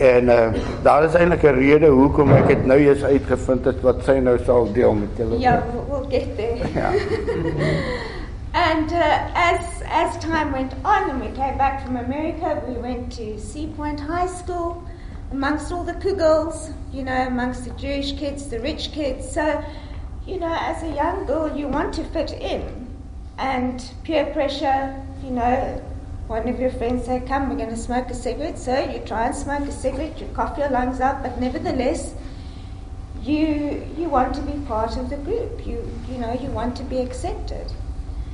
[0.00, 0.38] En uh,
[0.86, 4.38] daar is eintlik 'n rede hoekom ek dit nou eers uitgevind het wat sy nou
[4.46, 5.40] sal deel met julle.
[5.42, 5.58] Ja,
[5.90, 6.56] we'll get there.
[6.72, 6.88] Ja.
[8.52, 13.12] and uh, as as time went on and we came back from America, we went
[13.12, 14.84] to Sea Point High School
[15.30, 19.30] amongst all the kugels, you know, amongst the Jewish kids, the rich kids.
[19.30, 19.64] So,
[20.26, 22.88] you know, as a young girl, you want to fit in.
[23.38, 25.80] And peer pressure, you know,
[26.26, 28.58] one of your friends say, come, we're going to smoke a cigarette.
[28.58, 32.14] So you try and smoke a cigarette, you cough your lungs out, but nevertheless,
[33.22, 35.66] you, you want to be part of the group.
[35.66, 37.72] You, you know, you want to be accepted.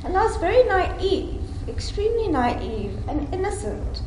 [0.06, 4.02] And I was very naive, extremely naive and innocent.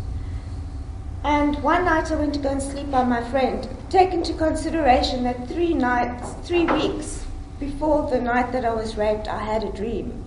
[1.25, 3.67] And one night I went to go and sleep by my friend.
[3.89, 7.25] Take into consideration that three nights, three weeks
[7.59, 10.23] before the night that I was raped, I had a dream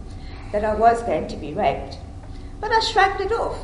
[0.52, 1.96] that I was going to be raped.
[2.61, 3.58] But I shrugged it off.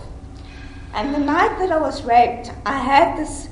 [0.94, 3.50] And the night that I was raped, I had this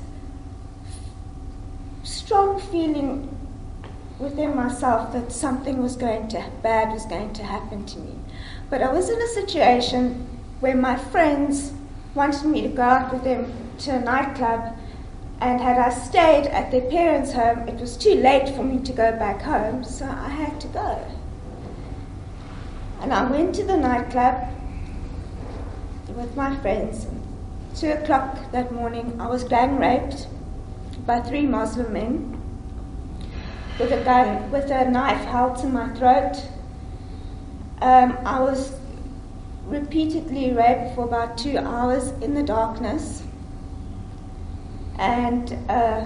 [2.01, 3.37] strong feeling
[4.17, 8.15] within myself that something was going to bad was going to happen to me.
[8.69, 10.27] But I was in a situation
[10.59, 11.71] where my friends
[12.13, 14.75] wanted me to go out with them to a nightclub,
[15.39, 18.91] and had I stayed at their parents' home, it was too late for me to
[18.91, 21.07] go back home, so I had to go.
[22.99, 24.49] And I went to the nightclub
[26.09, 27.07] with my friends.
[27.75, 30.27] Two o'clock that morning, I was gang raped
[31.05, 32.41] by three Muslim men
[33.79, 36.41] with a gun, with a knife held to my throat.
[37.81, 38.75] Um, I was
[39.65, 43.23] repeatedly raped for about two hours in the darkness.
[44.97, 46.05] And uh,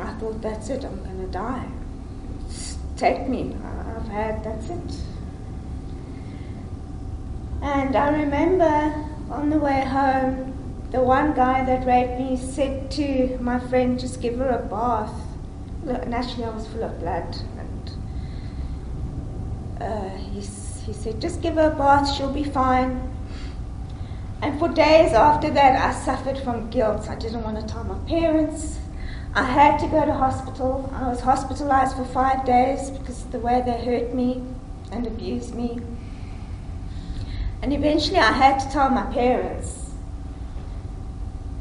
[0.00, 1.68] I thought, that's it, I'm going to die.
[2.96, 5.00] Take me, I've had, that's it.
[7.62, 10.52] And I remember on the way home,
[10.90, 15.14] the one guy that raped me said to my friend, just give her a bath.
[15.84, 17.36] Look, Naturally, I was full of blood.
[19.82, 23.12] Uh, he, he said, just give her a bath, she'll be fine.
[24.40, 27.08] And for days after that, I suffered from guilt.
[27.08, 28.78] I didn't want to tell my parents.
[29.34, 30.88] I had to go to hospital.
[30.94, 34.42] I was hospitalized for five days because of the way they hurt me
[34.92, 35.80] and abused me.
[37.62, 39.90] And eventually, I had to tell my parents.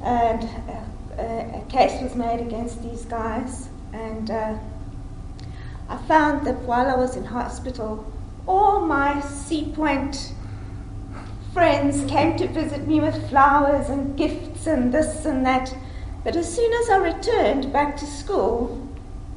[0.03, 3.69] And a, a, a case was made against these guys.
[3.93, 4.57] And uh,
[5.91, 8.09] I found that while I was in hospital,
[8.47, 10.33] all my Sea Point
[11.53, 15.75] friends came to visit me with flowers and gifts and this and that.
[16.23, 18.87] But as soon as I returned back to school,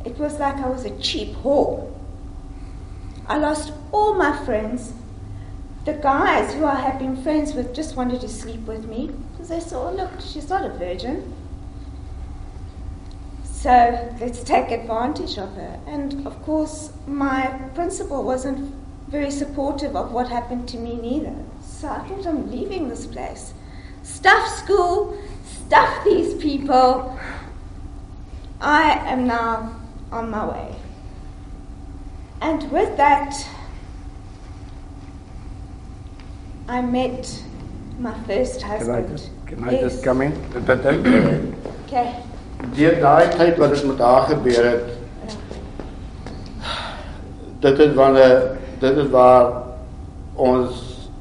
[0.04, 1.92] it was like I was a cheap whore.
[3.26, 4.92] I lost all my friends.
[5.84, 9.48] The guys who I had been friends with just wanted to sleep with me because
[9.48, 11.34] they saw, look, she's not a virgin.
[13.64, 15.80] So let's take advantage of her.
[15.86, 18.74] And of course, my principal wasn't
[19.08, 21.34] very supportive of what happened to me neither.
[21.62, 23.54] So I thought I'm leaving this place.
[24.02, 27.18] Stuff school, stuff these people.
[28.60, 29.80] I am now
[30.12, 30.76] on my way.
[32.42, 33.34] And with that,
[36.68, 37.42] I met
[37.98, 39.06] my first husband.
[39.06, 39.80] Can I just, can I Yes.
[39.92, 40.32] just come in?
[40.66, 41.54] Dit dink
[41.86, 42.22] Okay.
[42.72, 44.86] Deur daai tyd wat dit met haar gebeur het,
[47.60, 49.52] dit is wanneer dit is waar
[50.34, 50.80] ons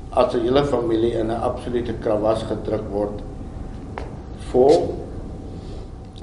[0.10, 3.22] as 'n hele familie in 'n absolute krawas gedruk word
[4.38, 4.72] for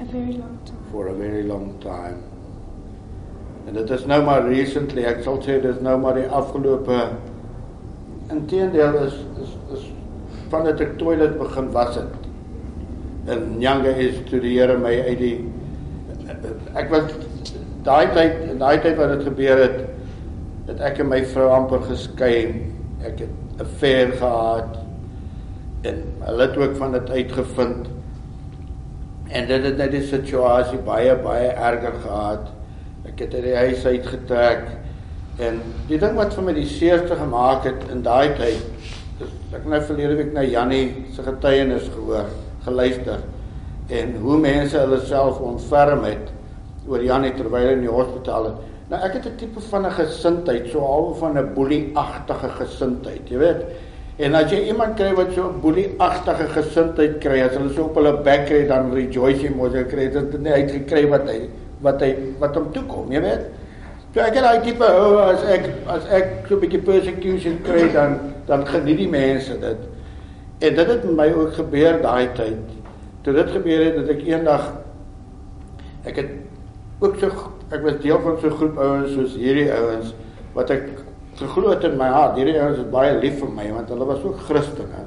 [0.01, 0.81] A very long time.
[0.91, 2.17] for a very long time.
[3.67, 7.09] En dit is nou maar recently, ek sal sê dis nou maar die afgelope
[8.29, 9.91] inteendeel is is is
[10.49, 12.20] van dit ek toilet begin was het.
[13.29, 15.35] En Nyanga is toe die Here my uit die
[16.77, 17.11] ek was
[17.85, 19.79] daai tyd in daai tyd wat dit gebeur het,
[20.69, 22.37] het ek en my vrou amper geskei.
[23.01, 24.77] Ek het 'n affair gehad
[25.81, 27.87] en hulle het ook van dit uitgevind.
[29.29, 32.51] En dit het net die situasie baie baie erger gehad.
[33.05, 34.67] Ek het uit die huis uitgetrek
[35.39, 38.61] en die ding wat vir my die seerste gemaak het in daai tyd
[39.21, 42.29] is ek het nou verlede week na Jannie se getuienis gehoor,
[42.65, 43.23] geluister
[43.91, 46.31] en hoe mense hulle self ontferm het
[46.87, 48.59] oor Jannie terwyl hy in die hospitaal is.
[48.91, 53.37] Nou ek het 'n tipe van 'n gesindheid, so half van 'n boelie-agtige gesindheid, jy
[53.37, 53.61] weet.
[54.17, 57.95] En as jy iemand kry wat so 'n boelie-agtige gesindheid kry, as hulle so op
[57.95, 61.49] hulle bek kry, dan rejoice jy mos jy kry dit net uitgekry wat hy
[61.81, 63.45] wat hy wat hom toe kom, jy weet.
[64.13, 67.91] So ek het daai tipe oh, as ek as ek so 'n bietjie persecution kry
[67.93, 69.90] dan dan geniet die mense dit.
[70.61, 72.75] En dit het met my ook gebeur daai tyd.
[73.25, 74.67] Toe dit gebeur het, het ek eendag
[76.05, 76.29] ek het
[77.01, 80.13] ook so ek was deel van so 'n groep ouens soos hierdie ouens
[80.53, 80.89] wat ek
[81.35, 82.37] geglo het in my hart.
[82.37, 85.05] Hierdie ouens is baie lief vir my want hulle was ook Christene.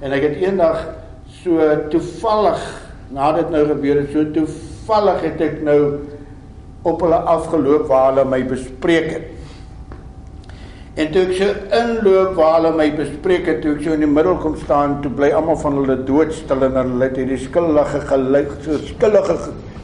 [0.00, 0.86] En ek het eendag
[1.42, 1.58] so
[1.90, 2.62] toevallig
[3.10, 5.98] na dit nou gebeur het, so toevallig het ek nou
[6.82, 9.39] op hulle afgeloop waar hulle my bespreek het.
[10.98, 14.10] En toe ek so inloop waar hulle my bespreek het, toe ek so in die
[14.10, 18.56] middel kom staan, toe bly almal van hulle doodstil en hulle het hierdie skuldige gelyk,
[18.64, 19.36] so skuldige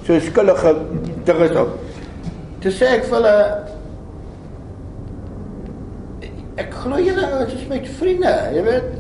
[0.06, 0.72] so skuldige
[1.28, 1.76] dinge op.
[2.62, 3.36] Toe sê ek vir hulle
[6.62, 8.90] ek glo julle ouens is my vriende, jy weet.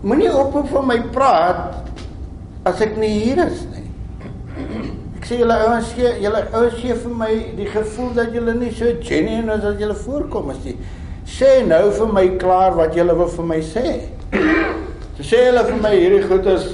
[0.00, 1.76] Moenie ophou van my praat
[2.68, 3.84] as ek nie hier is nie.
[5.20, 7.28] Ek sê julle ouens gee julle ouens gee vir my
[7.58, 10.72] die gevoel dat julle nie so genuine is as julle voorkom as jy
[11.30, 13.96] sê nou vir my klaar wat julle wil vir my sê.
[14.30, 16.70] Toe sê hulle vir my hierdie goed is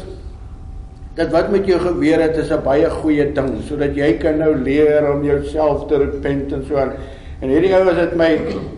[1.17, 4.55] dat wat met jou gebeur het is 'n baie goeie ding sodat jy kan nou
[4.55, 6.93] leer om jouself te repent en so aan.
[7.41, 8.31] En hierdie ouens het my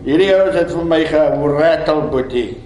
[0.05, 2.57] hierdie ouens het vir my gerattle boetie.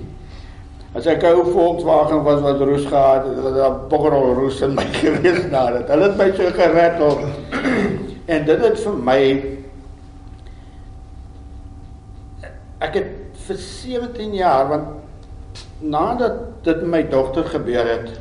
[0.96, 4.86] As ek ou Volkswagen was wat roes gehad het, het daar boggerol roes in my
[5.02, 5.88] gewees na dit.
[5.88, 7.18] Hulle het my so gerattle.
[8.26, 9.22] En dit het vir my
[12.84, 14.88] ek het vir 17 jaar want
[15.80, 18.12] nadat dit met my dogter gebeur het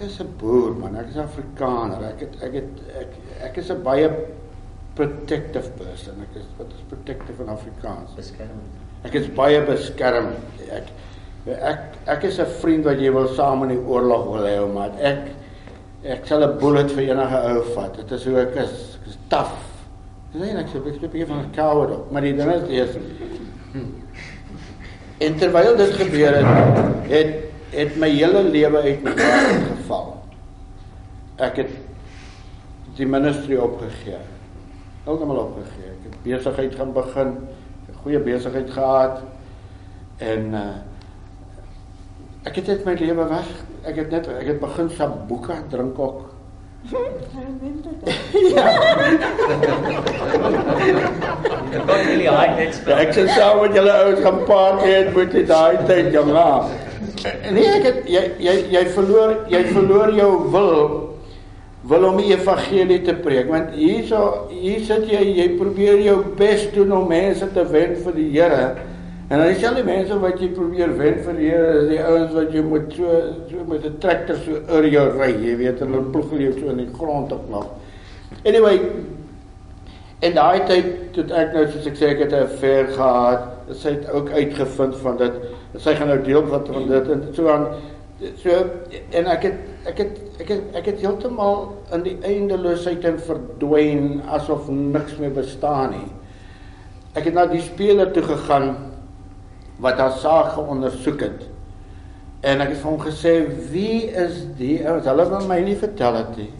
[0.00, 2.00] ek is 'n boer man, ek is Afrikaner.
[2.08, 3.10] Ek het ek het ek
[3.48, 4.08] ek is 'n baie
[4.94, 6.14] protective person.
[6.24, 8.14] Ek is wat is protective in Afrikaans?
[8.16, 8.72] Beskermend.
[9.04, 10.40] Ek is baie beskermend.
[10.70, 10.88] Ek
[11.46, 14.90] ek ek is 'n vriend wat jy wil saam in die oorlog wil hê, maar
[14.98, 15.32] ek
[16.04, 17.96] ek sal 'n bullet vir enige ou vat.
[17.96, 18.96] Dit is hoe ek is.
[19.02, 19.69] Ek is taaf.
[20.32, 22.96] Dis eintlik so 'n bietjie van 'n coward maar die ding is eers
[25.20, 26.78] En terwyl dit gebeur het,
[27.10, 27.34] het
[27.70, 30.14] het my hele lewe uitmekaar geval.
[31.36, 31.74] Ek het
[32.96, 34.18] die ministry opgegee.
[35.04, 35.92] Heeltemal opgegee.
[35.92, 37.36] Ek het besigheid gaan begin,
[37.90, 39.22] 'n goeie besigheid gehad
[40.18, 40.76] en uh
[42.42, 43.48] ek het net my lewe weg.
[43.82, 46.29] Ek het net ek het begin sambuca drink ook.
[46.82, 48.16] I remember that.
[51.72, 55.12] It got really high net Ja, ek sê saam met julle ouens gaan party het
[55.14, 56.32] met die daai tyd jong.
[57.52, 60.80] Nee, ek het jy jy jy verloor jy verloor jou wil
[61.90, 66.66] wil om die evangelie te preek want hierso hier sit jy jy probeer jou bes
[66.74, 68.64] doen om mense te wen vir die Here.
[69.30, 72.00] En dan is al die mense wat jy probeer wen vir die Here, is die
[72.02, 75.80] ouens wat jy moet so so met 'n trekker so oor jou ry, jy weet,
[75.80, 77.66] en hulle ploeg jou so in die grond op nog.
[78.44, 78.80] Anyway,
[80.20, 83.94] En daai tyd toe ek nou soos ek sê ek het 'n affair gehad, sy
[83.94, 85.32] het ook uitgevind van dit.
[85.76, 87.66] Sy gaan nou deel wat van dit en so aan
[88.36, 88.50] so
[89.16, 89.54] en ek het
[89.86, 95.32] ek het ek het ek het heeltemal in die eindeloosheid en verdwyn asof niks meer
[95.32, 96.10] bestaan nie.
[97.14, 98.76] Ek het na die speler toe gegaan
[99.80, 101.46] wat haar saak geondersoek het.
[102.40, 103.34] En ek het vir hom gesê,
[103.70, 106.50] "Wie is die ouens?" Hulle wil my nie vertel dit nie.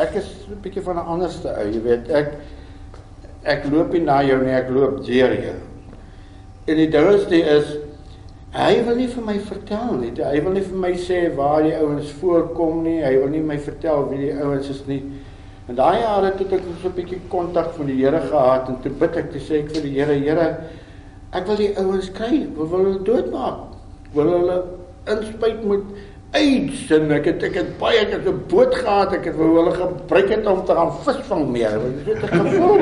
[0.00, 2.10] Ek is 'n bietjie van 'n anderste ou, jy weet.
[2.10, 2.32] Ek
[3.44, 5.54] ek loop nie na jou nie, ek loop deur jou.
[6.66, 7.76] En die ding is, die is
[8.56, 10.10] Hy wil nie vir my vertel nie.
[10.16, 13.02] Hy wil nie vir my sê waar die ouens voorkom nie.
[13.04, 15.02] Hy wil nie my vertel wie die ouens is nie.
[15.68, 18.92] En daai jare het ek so 'n bietjie kontak van die Here gehad en toe
[18.92, 20.56] bid ek te sê ek vir die Here, Here,
[21.36, 22.42] ek wil die ouens kry.
[22.46, 23.64] Ek wil hulle doodmaak.
[24.08, 24.58] Ek wil hulle
[25.12, 25.88] inspuit met
[26.36, 29.12] AIDS en ek het ek het baie ek het 'n boot gehad.
[29.12, 31.78] Ek het hulle gebruik het om te gaan visvang meer.
[32.04, 32.80] Dit is 'n gevoel.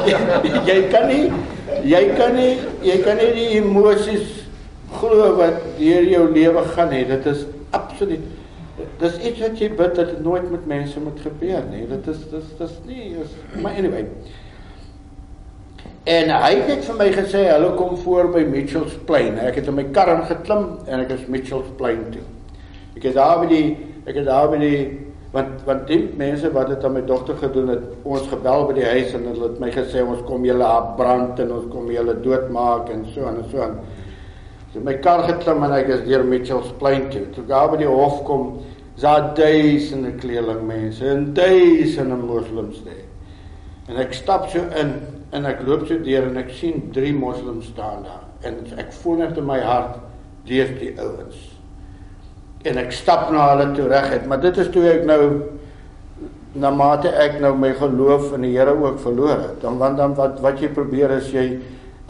[0.70, 1.32] jy kan nie
[1.84, 4.46] jy kan nie jy kan nie die emosies
[4.92, 7.06] glo wat deur jou lewe gaan hê.
[7.06, 8.24] Dit is absoluut
[8.98, 11.86] dis iets wat jy bid dat dit nooit met mense moet gebeur nie.
[11.88, 14.06] Dit is dis dis nie is maar anyway.
[16.02, 19.36] En hy het vir my gesê hulle kom voor by Mitchells Plain.
[19.38, 22.24] Ek het in my kar ingeklim en ek is Mitchells Plain toe.
[22.98, 23.66] Ek het daar by die
[24.02, 24.80] ek het daar by die
[25.32, 28.88] want want die mense wat dit aan my dogter gedoen het, ons gebel by die
[28.88, 32.90] huis en hulle het my gesê ons kom julle afbrand en ons kom julle doodmaak
[32.92, 33.62] en so en so.
[33.62, 33.78] En,
[34.72, 37.26] So my kar geklim en ek is deur Mitchells Plain toe.
[37.34, 38.54] Toe daar by die hof kom,
[38.96, 43.02] is daar duisende kleerling mense en duisende moslems daar.
[43.90, 44.94] En ek stap so in
[45.32, 49.22] en ek loop so deur en ek sien drie moslems staan daar en ek voel
[49.22, 49.98] net in my hart
[50.48, 51.38] dis die ouens.
[52.66, 55.22] En ek stap na hulle toe reguit, maar dit is toe ek nou
[56.62, 59.60] na mate ek nou my geloof in die Here ook verloor het.
[59.62, 61.46] Dan want dan wat wat jy probeer is jy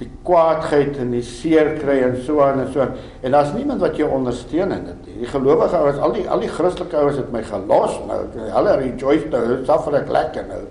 [0.01, 2.97] die kwaadheid en die seer kry en so aan en so aan.
[3.23, 5.18] En daar's niemand wat jou ondersteun in dit nie.
[5.23, 8.18] Die gelowige ouens, al die al die Christelike ouens het my gelos nou.
[8.57, 10.64] Hulle rejoice nou, suffer ek lekker nou.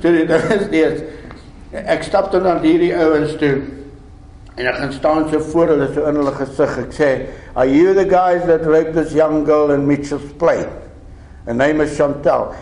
[0.00, 1.04] Toe dit is dis
[1.74, 3.56] ek stap dan aan hierdie ouens toe
[4.54, 6.78] en ek gaan staan so voor hulle so in hulle gesig.
[6.78, 7.08] Ek sê,
[7.56, 10.66] "Are you the guys that raped this young girl in Mitchell's Plain?"
[11.46, 12.54] Her name is Chantel.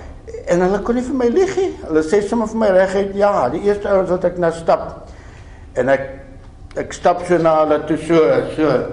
[0.49, 1.75] En hulle kon nie vir my lieg nie.
[1.87, 5.09] Hulle sê sommer vir my reguit, "Ja, die eerste ouens wat ek nou stap."
[5.77, 6.01] En ek
[6.77, 8.17] ek stap so na hulle toe so
[8.57, 8.93] so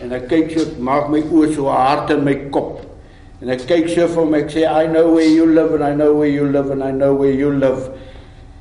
[0.00, 2.80] en ek kyk so maak my oë so hard in my kop.
[3.42, 5.94] En ek kyk so vir my ek sê I know where you live and I
[5.94, 7.90] know where you live and I know where you live.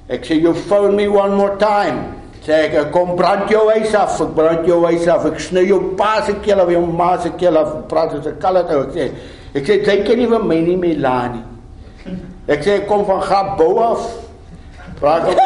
[0.10, 2.14] Ek sê you phone me one more time.
[2.46, 5.26] Sê ek kom brand jou huis af, ek brand jou huis af.
[5.28, 7.68] Ek sny jou pa se keel of jou ma se keel af.
[7.92, 9.12] Praat so 'n kalle ou ek sê.
[9.56, 11.44] Ek sê jy kan nie vir my nie Melanie.
[12.48, 14.00] Ek sê ek kom van Gabou af.
[15.00, 15.38] Praat op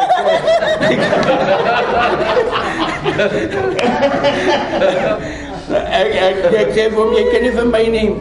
[5.72, 8.14] ek ek ek sê vir hom jy kan nie vir my nie.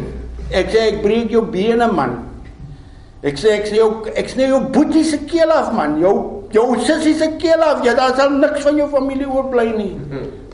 [0.51, 2.30] Ek sê ek breek jou bene man.
[3.21, 5.99] Ek sê ek sê jou ek sny jou boetie se keel af man.
[6.01, 6.15] Jou
[6.53, 7.83] jou sussie se keel af.
[7.85, 9.91] Ja, daar sal niks van jou familie oorbly nie.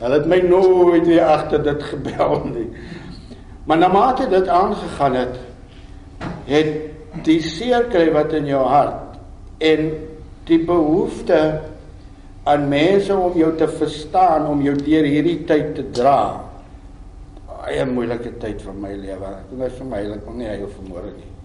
[0.00, 2.68] Hulle het my nooit weer agter dit gebel nie.
[3.68, 5.40] Maar na mate dit aangegaan het,
[6.48, 9.18] het die seer kry wat in jou hart
[9.64, 9.90] en
[10.48, 11.40] die behoefte
[12.48, 16.20] aan mense om jou te verstaan, om jou deur hierdie tyd te dra.
[17.48, 19.34] Baie moeilike tyd vir my lewe.
[19.50, 21.37] Dit was vir my, ek kon nie hy of môre nie.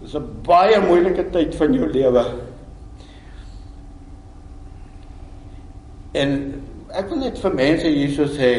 [0.00, 2.24] Dis 'n baie moeilike tyd van jou lewe.
[6.12, 6.62] En
[6.96, 8.52] ek wil net vir mense hierso sê,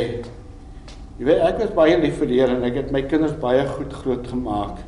[1.18, 3.66] jy weet ek was baie lief vir die Here en ek het my kinders baie
[3.68, 4.84] goed grootgemaak.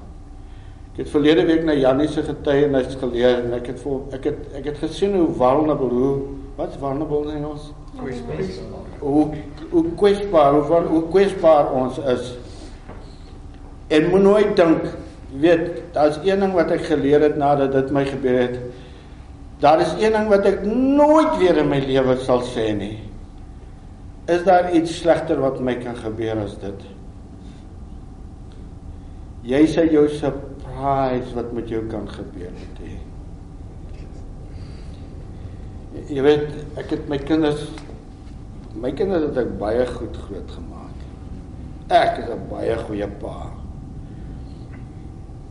[0.93, 4.55] Ek het verlede week na Jannie se getuienis geleer en ek het vol ek het
[4.59, 6.15] ek het gesien hoe vulnerable hoe
[6.57, 8.41] wat vulnerable in ons kwesbaar.
[8.99, 9.27] Hoe
[9.71, 12.33] hoe kwesbaar hoe hoe kwesbaar ons is.
[13.87, 14.83] En moet nooit dink,
[15.29, 18.57] jy weet, daar's een ding wat ek geleer het nadat dit my gebeur het.
[19.59, 22.97] Daar is een ding wat ek nooit weer in my lewe sal sê nie.
[24.29, 26.87] Is daar iets slegter wat my kan gebeur as dit?
[29.49, 32.81] Jy sê jou surprise wat met jou kan gebeur het.
[32.83, 32.97] He.
[36.13, 37.67] Jy weet, ek het my kinders
[38.79, 40.97] my kinders het ek baie goed groot gemaak.
[41.89, 43.58] Ek is 'n baie goeie pa.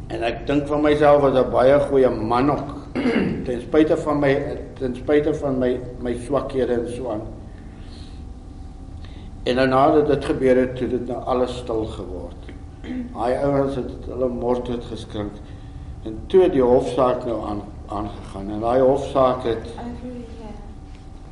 [0.08, 2.70] En ek dink van myself as 'n baie goeie man ook.
[3.46, 4.32] ten spyte van my
[4.78, 7.22] ten spyte van my my swakhede en so aan.
[9.44, 12.48] En nou nadat dit gebeur het, het dit nou alles stil geword.
[13.12, 15.40] Daai ouens het hulle mors dood geskrik
[16.04, 19.66] en toe die hofsaak nou aan aangegaan en daai hofsaak het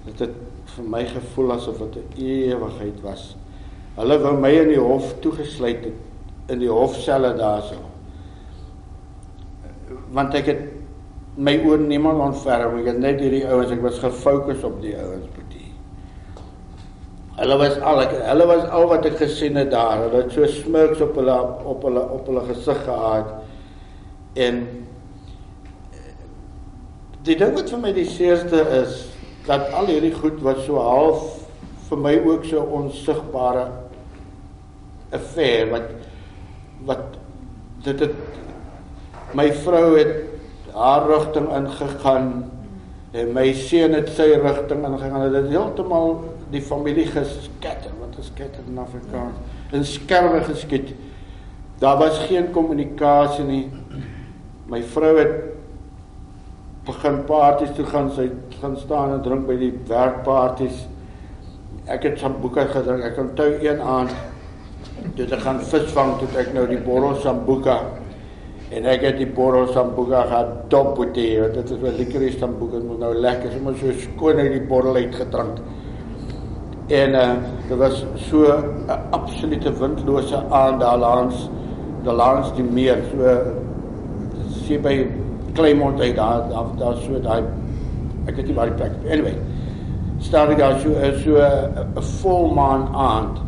[0.04, 0.36] dit het
[0.76, 3.36] vir my gevoel asof dit 'n ewigheid was.
[3.96, 7.95] Hulle wou my in die hof toegesluit het in die hofselle daarso.
[10.14, 10.62] Want ek het
[11.36, 15.26] my oor niemand ontferm, ek het net hierdie ouens, ek was gefokus op die ouens
[15.34, 15.72] boetie.
[17.36, 20.06] Hulle was al ek hulle was al wat ek gesien het daar.
[20.06, 21.36] Hulle het so smirks op hulle
[21.68, 23.34] op hulle op hulle gesig gehad.
[24.46, 24.62] En
[27.26, 29.02] die ding wat vir my die seerste is
[29.46, 31.26] dat al hierdie goed wat so half
[31.90, 33.66] vir my ook so onsigbare
[35.14, 35.92] affair wat
[36.88, 37.04] wat
[37.84, 38.16] dit het
[39.36, 40.14] my vrou het
[40.76, 42.28] haar rigting ingegaan
[43.16, 45.26] en my seun het sy rigting ingegaan.
[45.28, 46.16] Dit het heeltemal
[46.52, 49.40] die familie geskatter, wat is skatter in Afrikaans?
[49.76, 50.94] In skerwe geskiet.
[51.80, 53.64] Daar was geen kommunikasie nie.
[54.68, 55.34] My vrou het
[56.86, 58.28] begin partytjies toe gaan, sy
[58.60, 60.84] gaan staan en drink by die werkpartytjies.
[61.90, 63.04] Ek het sambuca gedrink.
[63.10, 64.14] Ek onthou een aand
[65.16, 67.80] toe ek gaan visvang toe ek nou die borrel sambuca
[68.70, 71.54] en ek het die borrel sambuca gehad dop met dit.
[71.54, 74.96] Dit is wel lekker is sambuca, moet nou lekker, sommer so skoon uit die borrel
[74.96, 75.60] uit gedrink.
[76.88, 77.30] En uh
[77.68, 81.48] dit was so 'n absolute windlose aand daar langs
[82.04, 83.38] daar langs die meer so
[84.66, 85.06] sien by
[85.52, 87.42] Kleinmond uit daar daar daar so daai
[88.26, 89.34] ek weet nie waar die plek is anyway
[90.18, 90.94] staan ek daar so
[91.24, 93.42] so 'n volmaan aand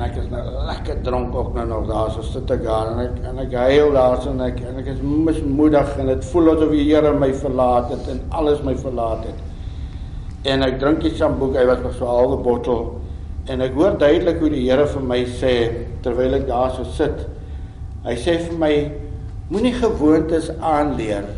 [0.00, 3.00] en ek is nou lekker dronk ook nou nog daar so sit ek daar en
[3.02, 6.48] ek en ek huil daar so en ek en ek is mismoedig en dit voel
[6.54, 9.42] asof die Here my verlaat het en alles my verlaat het
[10.48, 12.80] en ek drink die sambuca, hy was nog so 'n halwe bottel
[13.46, 15.52] en ek hoor duidelik hoe die Here vir my sê
[16.02, 17.26] terwyl ek daar so sit.
[18.04, 18.74] Hy sê vir my
[19.50, 21.28] moenie gewoontes aanleer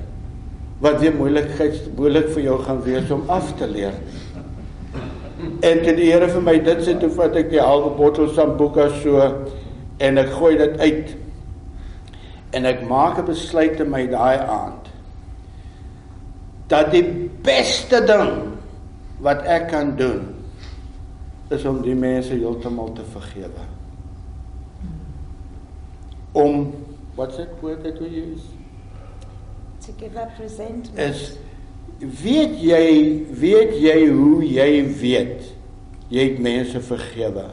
[0.80, 3.94] wat weer moeilikheid moeilik vir jou gaan wees om af te leer.
[5.62, 8.88] En toe die Here vir my dit sê, toe vat ek die halwe bottel sambuca
[8.98, 9.22] so
[10.02, 11.12] en ek gooi dit uit.
[12.52, 14.90] En ek maak 'n besluit in my daai aand
[16.72, 17.04] dat die
[17.44, 18.56] beste ding
[19.20, 20.34] wat ek kan doen
[21.52, 23.66] is om die mense heeltemal te vergewe.
[26.32, 26.72] Om
[27.14, 28.48] wat's dit woord wat jy use?
[29.84, 30.98] To give up resentment.
[30.98, 31.36] Is
[32.02, 32.86] weet jy
[33.40, 35.50] weet jy hoe jy weet
[36.12, 37.46] jy het mense vergewe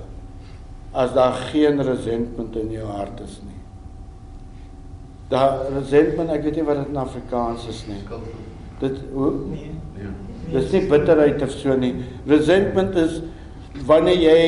[0.92, 3.58] as daar geen resentment in jou hart is nie.
[5.30, 8.00] Daar resentment, ek weet nie wat dit in Afrikaans is nie.
[8.82, 9.70] Dit hoe nee.
[10.00, 10.14] Ja.
[10.56, 11.94] Dis nie bitterheid of so nie.
[12.28, 13.20] Resentment is
[13.86, 14.40] wanneer jy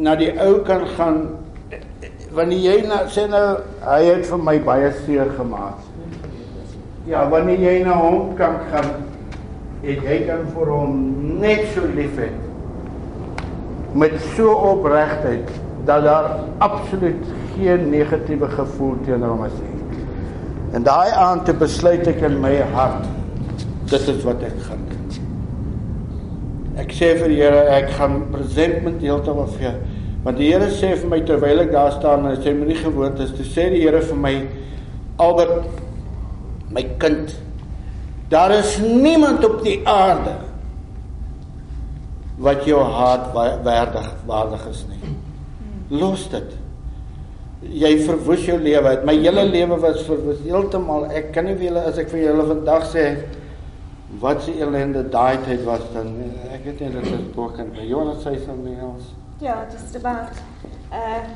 [0.00, 1.20] na die ou kan gaan
[2.36, 3.44] wanneer jy na sê nou
[3.84, 5.84] hy het vir my baie seer gemaak.
[7.06, 8.90] Ja, wanneer jy na hom kan gaan
[9.82, 10.98] en jy kan vir hom
[11.40, 12.30] net so lief hê
[13.96, 15.50] met so opregtheid
[15.86, 16.30] dat daar
[16.64, 20.00] absoluut geen negatiewe gevoel teenoor hom is nie.
[20.76, 23.06] En daai aand te besluit ek in my hart
[23.88, 24.96] dit is wat ek gaan doen.
[26.82, 29.72] Ek sê vir die Here, ek gaan presentment heeltemal gee.
[30.26, 32.80] Want die Here sê vir my terwyl ek daar staan en hy sê my nie
[32.82, 34.34] gewoond is, toe sê die Here vir my
[35.22, 35.70] Albert
[36.74, 37.30] my kind,
[38.28, 40.34] daar is niemand op die aarde
[42.36, 43.32] wat jou haat
[43.64, 45.14] waardig waardig is nie.
[45.88, 46.56] Los dit.
[47.66, 48.98] Jy verwoes jou lewe.
[49.08, 51.08] My hele lewe was verwoes heeltemal.
[51.16, 53.06] Ek kan nie wiele as ek vir julle vandag sê
[54.20, 56.12] wat se ellende daai tyd was dan
[56.54, 59.10] ek weet nie dit broken by Jonas sê something else
[59.40, 60.30] ja just about
[60.92, 61.26] uh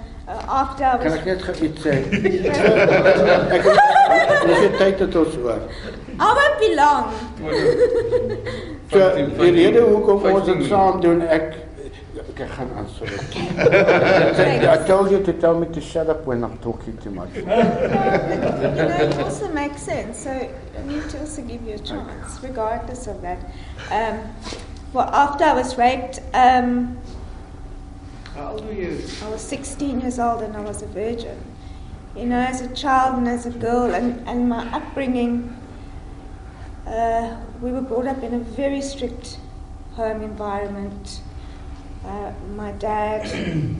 [0.48, 1.94] after I was kan ek net iets sê
[3.56, 3.70] ek
[4.46, 5.62] dis die tyd tot ons hoor
[6.20, 7.04] I won't be long
[8.92, 9.10] so
[9.40, 11.44] die rede hoekom ons dit saam doen ek
[12.40, 13.34] ek gaan antwoord.
[14.74, 17.34] I told you to tell me to shut up when I'm talking too much.
[17.34, 20.22] you know, it also makes sense.
[20.22, 22.48] So I need to also give you a chance, okay.
[22.48, 23.38] regardless of that.
[23.90, 24.20] Um,
[24.92, 26.98] well, after I was raped, um,
[28.34, 29.02] how old were you?
[29.22, 31.38] I was 16 years old and I was a virgin.
[32.14, 35.56] You know, as a child and as a girl, and, and my upbringing,
[36.86, 39.38] uh, we were brought up in a very strict
[39.92, 41.20] home environment.
[42.04, 43.26] Uh, my dad,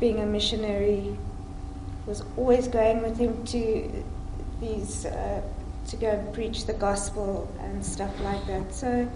[0.00, 1.16] being a missionary,
[2.06, 4.04] was always going with him to
[4.60, 5.42] these uh,
[5.86, 8.74] to go and preach the gospel and stuff like that.
[8.74, 9.08] So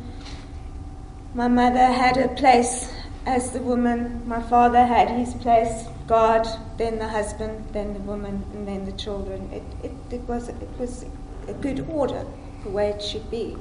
[1.35, 2.91] my mother had her place
[3.27, 4.23] as the woman.
[4.27, 5.87] My father had his place.
[6.07, 6.47] God,
[6.77, 9.51] then the husband, then the woman, and then the children.
[9.53, 11.05] It, it, it was it was
[11.49, 12.25] a good order,
[12.65, 13.57] the way it should be.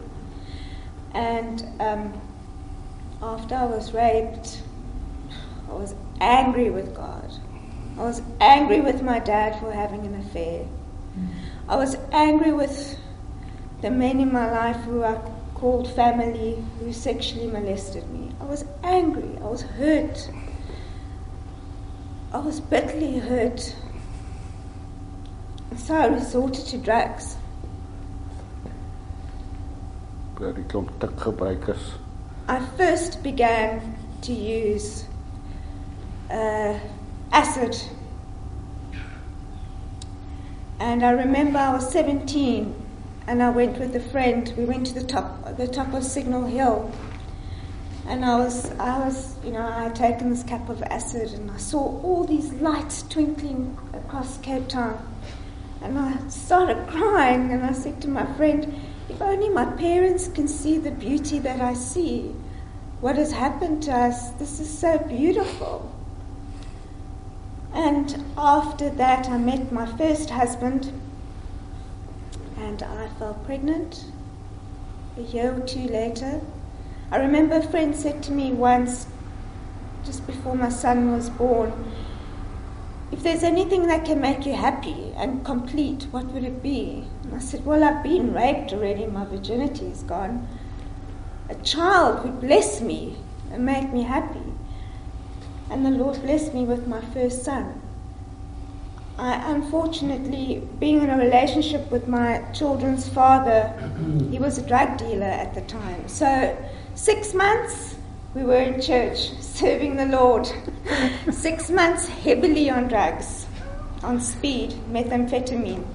[1.14, 2.20] And um,
[3.22, 4.62] after I was raped,
[5.70, 7.32] I was angry with God.
[7.98, 10.66] I was angry with my dad for having an affair.
[11.68, 12.98] I was angry with
[13.82, 15.16] the men in my life who I
[15.62, 18.32] called family who sexually molested me.
[18.42, 19.38] I was angry.
[19.38, 20.28] I was hurt.
[22.34, 23.76] I was bitterly hurt.
[25.78, 27.38] So I resorted to drugs.
[30.40, 32.00] die klomp tik gebruikers.
[32.48, 35.06] I first began to use
[36.32, 36.80] uh,
[37.32, 37.78] acid.
[40.80, 42.81] And I remember I was 17
[43.28, 44.54] and I went with a friend.
[44.58, 46.92] We went to the top, the top of Signal Hill.
[48.08, 51.52] And I was, I was, you know, I had taken this cup of acid and
[51.52, 55.08] I saw all these lights twinkling across Cape Town.
[55.82, 60.48] And I started crying and I said to my friend, if only my parents can
[60.48, 62.36] see the beauty that I see,
[63.02, 65.92] what has happened to us, this is so beautiful.
[67.74, 70.92] And after that, I met my first husband,
[72.72, 74.06] and I fell pregnant
[75.18, 76.40] a year or two later.
[77.12, 79.08] I remember a friend said to me once,
[80.06, 81.74] just before my son was born,
[83.12, 87.06] if there's anything that can make you happy and complete, what would it be?
[87.24, 90.48] And I said, Well, I've been raped already, my virginity is gone.
[91.50, 93.18] A child would bless me
[93.52, 94.54] and make me happy.
[95.70, 97.81] And the Lord blessed me with my first son.
[99.22, 103.72] I, unfortunately, being in a relationship with my children's father,
[104.32, 106.08] he was a drug dealer at the time.
[106.08, 106.58] So,
[106.96, 107.98] six months
[108.34, 110.50] we were in church serving the Lord.
[111.32, 113.46] six months heavily on drugs,
[114.02, 115.86] on speed, methamphetamine.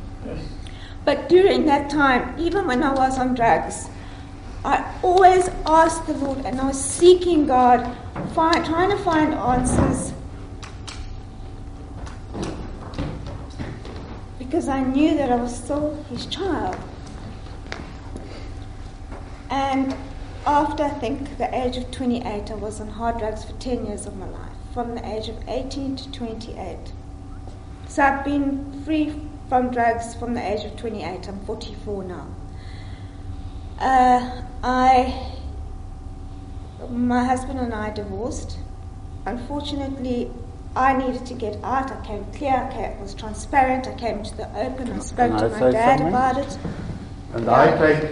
[1.05, 3.89] But during that time, even when I was on drugs,
[4.65, 7.93] I always asked the Lord and I was seeking God,
[8.35, 10.13] find, trying to find answers
[14.47, 16.77] because I knew that I was still his child.
[19.51, 19.95] And
[20.47, 24.07] after I think the age of 28, I was on hard drugs for 10 years
[24.07, 26.79] of my life, from the age of 18 to 28.
[27.89, 31.29] So I've been free from drugs from the age of 28.
[31.29, 32.27] I'm 44 now.
[33.81, 35.33] Uh, I,
[36.89, 38.59] my husband and I divorced.
[39.27, 40.31] Unfortunately,
[40.77, 41.91] I needed to get out.
[41.91, 42.53] I came clear.
[42.55, 43.87] I was transparent.
[43.89, 44.93] I came to the open.
[44.93, 46.09] I spoke Can to I my dad something?
[46.09, 46.59] about it.
[47.35, 48.05] En daai tyd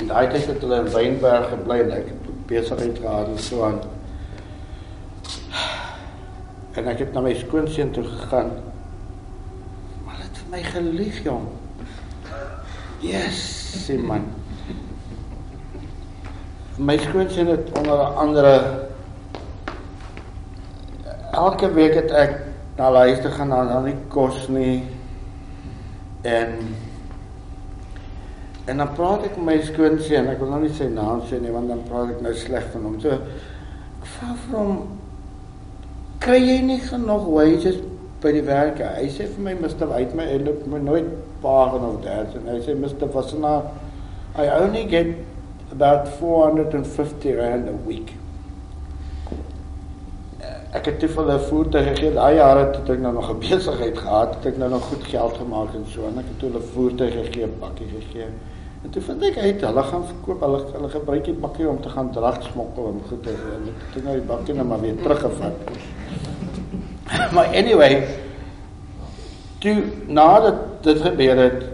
[0.00, 3.62] en daai tyd het hulle in Wynberg gebly en ek het besigheid gehad en so
[3.64, 3.78] aan.
[6.76, 8.50] En ek het na my skoonseun toe gegaan.
[10.04, 11.46] Maar het vir my gelieg, jong.
[13.00, 13.38] Yes,
[13.86, 14.26] sê man.
[16.76, 18.85] My skoonseun het onder andere
[21.36, 22.36] elke week het ek
[22.76, 24.82] na hulle huis toe gaan na dan nie kos nie
[26.26, 26.52] en
[28.66, 31.54] en dan praat ek met my skoonseun ek wil nou nie sy naam sê nie
[31.54, 34.80] want dan praat ek nou sleg van hom so ek vra vir hom
[36.24, 37.78] kry jy nie genoeg wages
[38.24, 39.92] by die werk hy sê vir my Mr.
[39.92, 41.08] uit my en ek my nooit
[41.44, 43.10] paag of dat en hy sê Mr.
[43.14, 43.72] Wassenaar
[44.36, 45.14] I only get
[45.72, 48.12] about 450 rand a week
[50.72, 52.12] ek het te veel 'n voertuig gegee.
[52.14, 55.36] Daai jare het ek nou nog 'n besigheid gehad, het ek nou nog goed geld
[55.36, 58.26] gemaak en so en ek het hulle voertuig gegee, bakkie gegee.
[58.82, 61.88] En toe vind ek uit hulle gaan verkoop, hulle hulle gebruik die bakkie om te
[61.88, 65.52] gaan drag smokkel en goed en ek het nou die bakkie nou maar weer teruggevat.
[67.34, 68.06] maar anyway,
[69.58, 71.64] toe nadat dit gebeur het,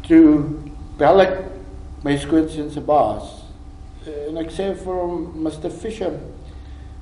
[0.00, 0.40] toe
[0.96, 1.38] bel ek
[2.02, 3.32] my skoonseun se baas
[4.28, 6.14] en ek sê vir hom Mr Fisher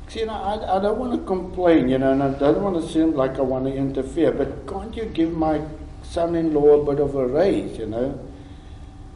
[0.09, 2.89] See, know, I, I don't want to complain, you know, and I don't want to
[2.89, 5.61] seem like I want to interfere, but can't you give my
[6.03, 8.19] son-in-law a bit of a raise, you know?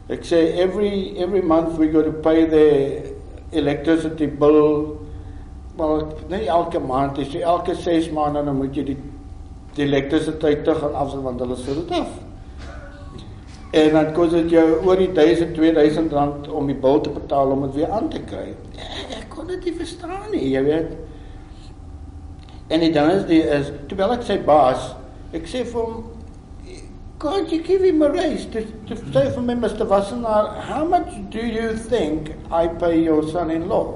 [0.09, 3.13] Like say every every month we got to pay their
[3.51, 5.05] electricity bill.
[5.77, 8.97] Well, nie elke maand nie, so elke 6 maande dan moet jy die
[9.77, 12.09] die elektrisiteit te gaan afsit want hulle sit dit af.
[13.71, 17.53] En dan kos dit jou oor die 1000 2000 rand om die bil te betaal
[17.53, 18.47] om dit weer aan te kry.
[19.49, 20.89] Dit nie verstaan nie, jy weet.
[22.69, 24.91] En die ding is die is terwyl ek sê baas,
[25.33, 26.03] ek sê vir hom
[27.19, 29.87] can't you give him a raise to, to say for me Mr.
[29.89, 33.87] Wassenaar, how much do you think I pay your son-in-law?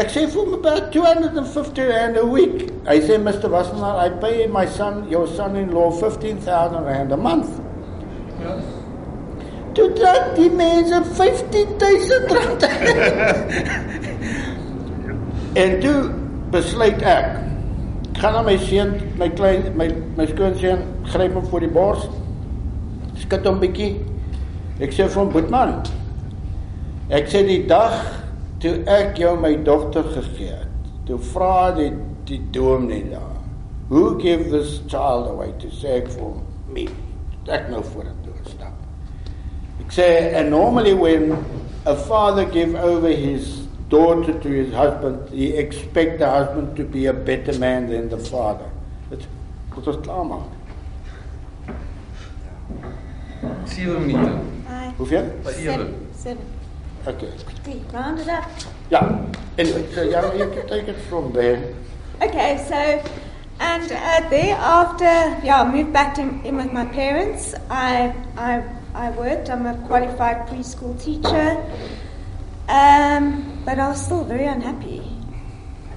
[0.00, 2.70] Ek sê vir hom about 250 rand a week.
[2.86, 3.50] Hy sê Mr.
[3.52, 7.60] Wassenaar, I pay my son, your son-in-law 15,000 rand a month.
[9.74, 12.62] Toe trek die mense 15000 rand.
[15.54, 15.96] en toe
[16.52, 17.42] besluit ek
[18.12, 19.88] ek gaan na my seun, my klein my
[20.18, 22.04] my skoonseun gryp hom voor die bors.
[23.22, 23.94] Skud hom bietjie.
[24.82, 25.82] Ek sê vir hom, "Boetman,
[27.10, 27.92] ek sê die dag
[28.60, 30.68] toe ek jou my dogter gegee het,
[31.06, 31.92] toe vra die
[32.26, 33.40] die dominee daar,
[33.88, 36.86] who gave this child away to sê ek vir hom, me.
[37.48, 38.72] Ek nou vorentoe gestap.
[39.80, 41.36] Ek sê and normally when
[41.86, 43.61] a father gave over his
[43.92, 48.18] daughter to his husband, he expect the husband to be a better man than the
[48.18, 48.70] father.
[49.10, 49.26] Dit
[49.74, 50.48] moet ons klaarmaak.
[53.66, 54.32] 7 minute.
[54.68, 54.92] Aye.
[54.96, 55.28] Hoeveel?
[55.44, 55.94] By Seven.
[56.16, 56.44] Seven.
[57.06, 57.30] Okay.
[57.64, 57.82] Three.
[57.92, 58.44] Round it up.
[58.88, 59.00] Ja.
[59.58, 61.74] Anyway, so yeah, you can take it from there.
[62.22, 62.80] Okay, so,
[63.60, 67.54] and uh, thereafter, yeah, I moved back to, in with my parents.
[67.68, 68.62] I, I,
[68.94, 71.58] I worked, I'm a qualified preschool teacher,
[72.68, 75.02] um, but I was still very unhappy.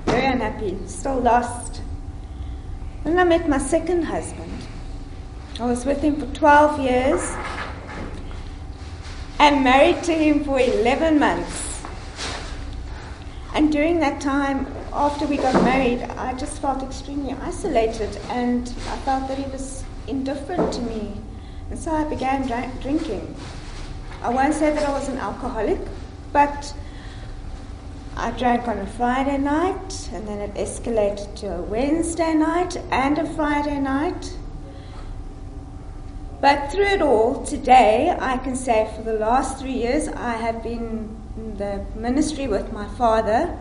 [0.06, 1.82] Very unhappy, still lost.
[3.04, 4.52] Then I met my second husband.
[5.60, 7.36] I was with him for 12 years
[9.40, 11.84] and married to him for 11 months.
[13.54, 18.98] And during that time, after we got married, I just felt extremely isolated and I
[18.98, 21.14] felt that he was indifferent to me.
[21.70, 22.48] And so I began
[22.82, 23.36] drinking.
[24.22, 25.80] I won't say that I was an alcoholic,
[26.34, 26.74] but
[28.18, 33.18] I drank on a Friday night and then it escalated to a Wednesday night and
[33.18, 34.38] a Friday night.
[36.40, 40.64] But through it all, today, I can say for the last three years, I have
[40.64, 43.60] been in the ministry with my father.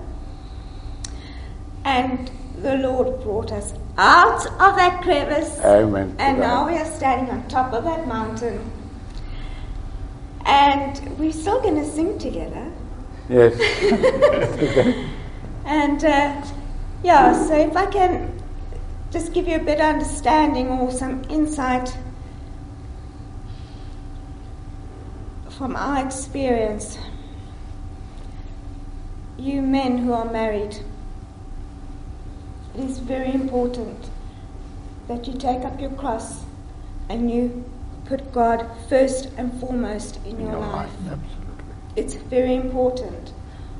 [1.84, 2.30] And
[2.62, 5.58] the Lord brought us out of that crevice.
[5.64, 6.14] Amen.
[6.18, 8.70] And now we are standing on top of that mountain.
[10.46, 12.70] And we're still going to sing together.
[13.28, 15.10] Yes.
[15.64, 16.44] And uh,
[17.02, 18.42] yeah, so if I can
[19.10, 21.96] just give you a bit of understanding or some insight
[25.50, 26.98] from our experience,
[29.38, 30.76] you men who are married,
[32.74, 34.10] it is very important
[35.08, 36.44] that you take up your cross
[37.08, 37.64] and you
[38.04, 40.90] put God first and foremost in your life.
[41.96, 43.32] It's very important.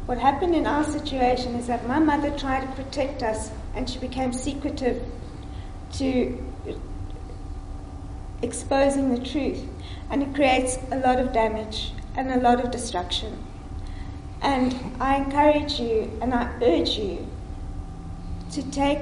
[0.06, 3.98] What happened in our situation is that my mother tried to protect us and she
[3.98, 5.02] became secretive
[5.94, 6.38] to
[8.42, 9.66] exposing the truth.
[10.10, 13.44] And it creates a lot of damage and a lot of destruction.
[14.42, 17.26] And I encourage you and I urge you
[18.52, 19.00] to take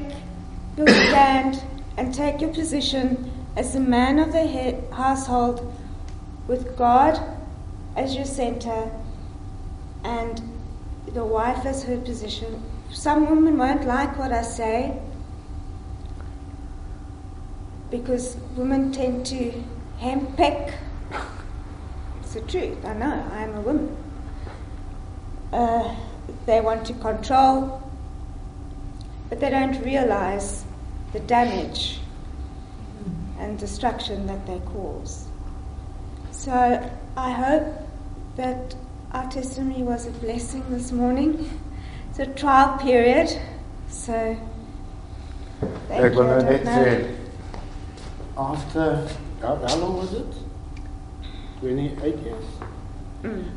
[0.77, 1.63] your stand
[1.97, 5.75] and take your position as the man of the household
[6.47, 7.21] with God
[7.97, 8.91] as your center
[10.05, 10.41] and
[11.07, 12.63] the wife as her position.
[12.91, 14.99] Some women won't like what I say
[17.91, 19.65] because women tend to
[20.01, 20.75] handpick.
[22.21, 23.97] It's the truth, I know, I am a woman.
[25.53, 25.95] Uh,
[26.47, 27.83] they want to control,
[29.29, 30.65] but they don't realize
[31.13, 32.01] the damage
[33.39, 35.27] and destruction that they cause.
[36.31, 37.75] So I hope
[38.37, 38.75] that
[39.13, 41.61] our testimony was a blessing this morning.
[42.09, 43.29] It's a trial period,
[43.89, 44.37] so
[45.89, 46.23] thank you.
[46.23, 47.09] I
[48.39, 49.09] after
[49.43, 50.35] how, how long was it?
[51.61, 52.45] 28 years.
[53.23, 53.51] Mm.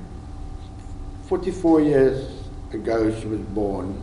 [1.28, 2.32] 44 years
[2.74, 3.96] ago she was born.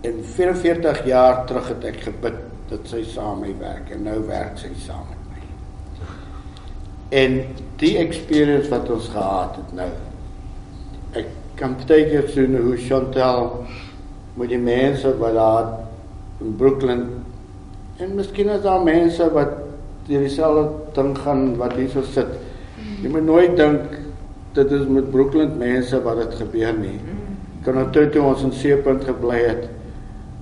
[0.00, 4.58] En 44 jaar terug het ek gebid dat sy saam met werk en nou werk
[4.60, 5.13] sy saam.
[7.14, 7.40] En
[7.78, 9.90] die experience wat ons gehad het nou.
[11.20, 13.50] Ek kan baie keer sien hoe Chantel
[14.34, 15.68] met die mense wat daar
[16.42, 17.04] in Brooklyn
[18.02, 19.52] en miskien is daar mense wat
[20.08, 20.64] deur dieselfde
[20.96, 22.32] ding gaan wat hierso sit.
[23.02, 24.00] Jy moet nooit dink
[24.54, 26.98] dit is met Brooklyn mense wat dit gebeur nie.
[27.64, 29.64] Kan onthou toe ons in Seepunt gebly het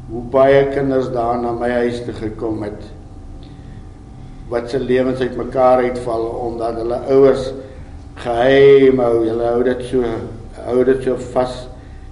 [0.09, 2.89] hoe baie kinders daar na my huis toe gekom het
[4.53, 7.51] wat se lewens uitmekaar uitval omdat hulle ouers
[8.21, 10.15] geheim hou, hulle hou dit so
[10.67, 11.55] hou dit so vas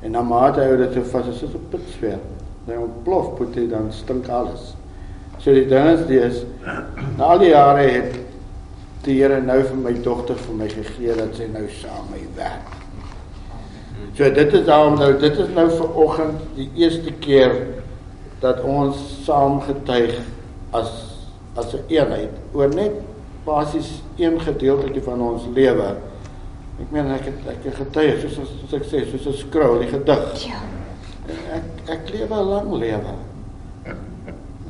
[0.01, 2.21] en dan mate hou dit so vas as dit op pitsweer.
[2.65, 4.73] Dan ontplof dit dan stink alles.
[5.41, 6.43] So die ding is dis
[7.19, 8.19] na al die jare het
[9.05, 12.43] die Here nou vir my dogter vir my gegee dat sy nou saam met my
[12.43, 12.75] werk.
[14.17, 17.55] So dit is daarom nou dit is nou vir oggend die eerste keer
[18.41, 20.17] dat ons saam getuig
[20.77, 21.10] as
[21.61, 22.93] as 'n eenheid oor net
[23.45, 25.95] basies een gedeeltjie van ons lewe.
[26.81, 29.89] Ek meen ek het ek het getuig soos soos ek sê soos 'n skrou die
[29.89, 30.47] gedig.
[30.49, 30.61] Ja.
[31.57, 33.15] Ek ek lewe 'n lang lewe.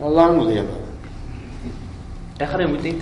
[0.01, 0.76] 'n Lang lewe.
[2.38, 2.97] Ek gaan moet net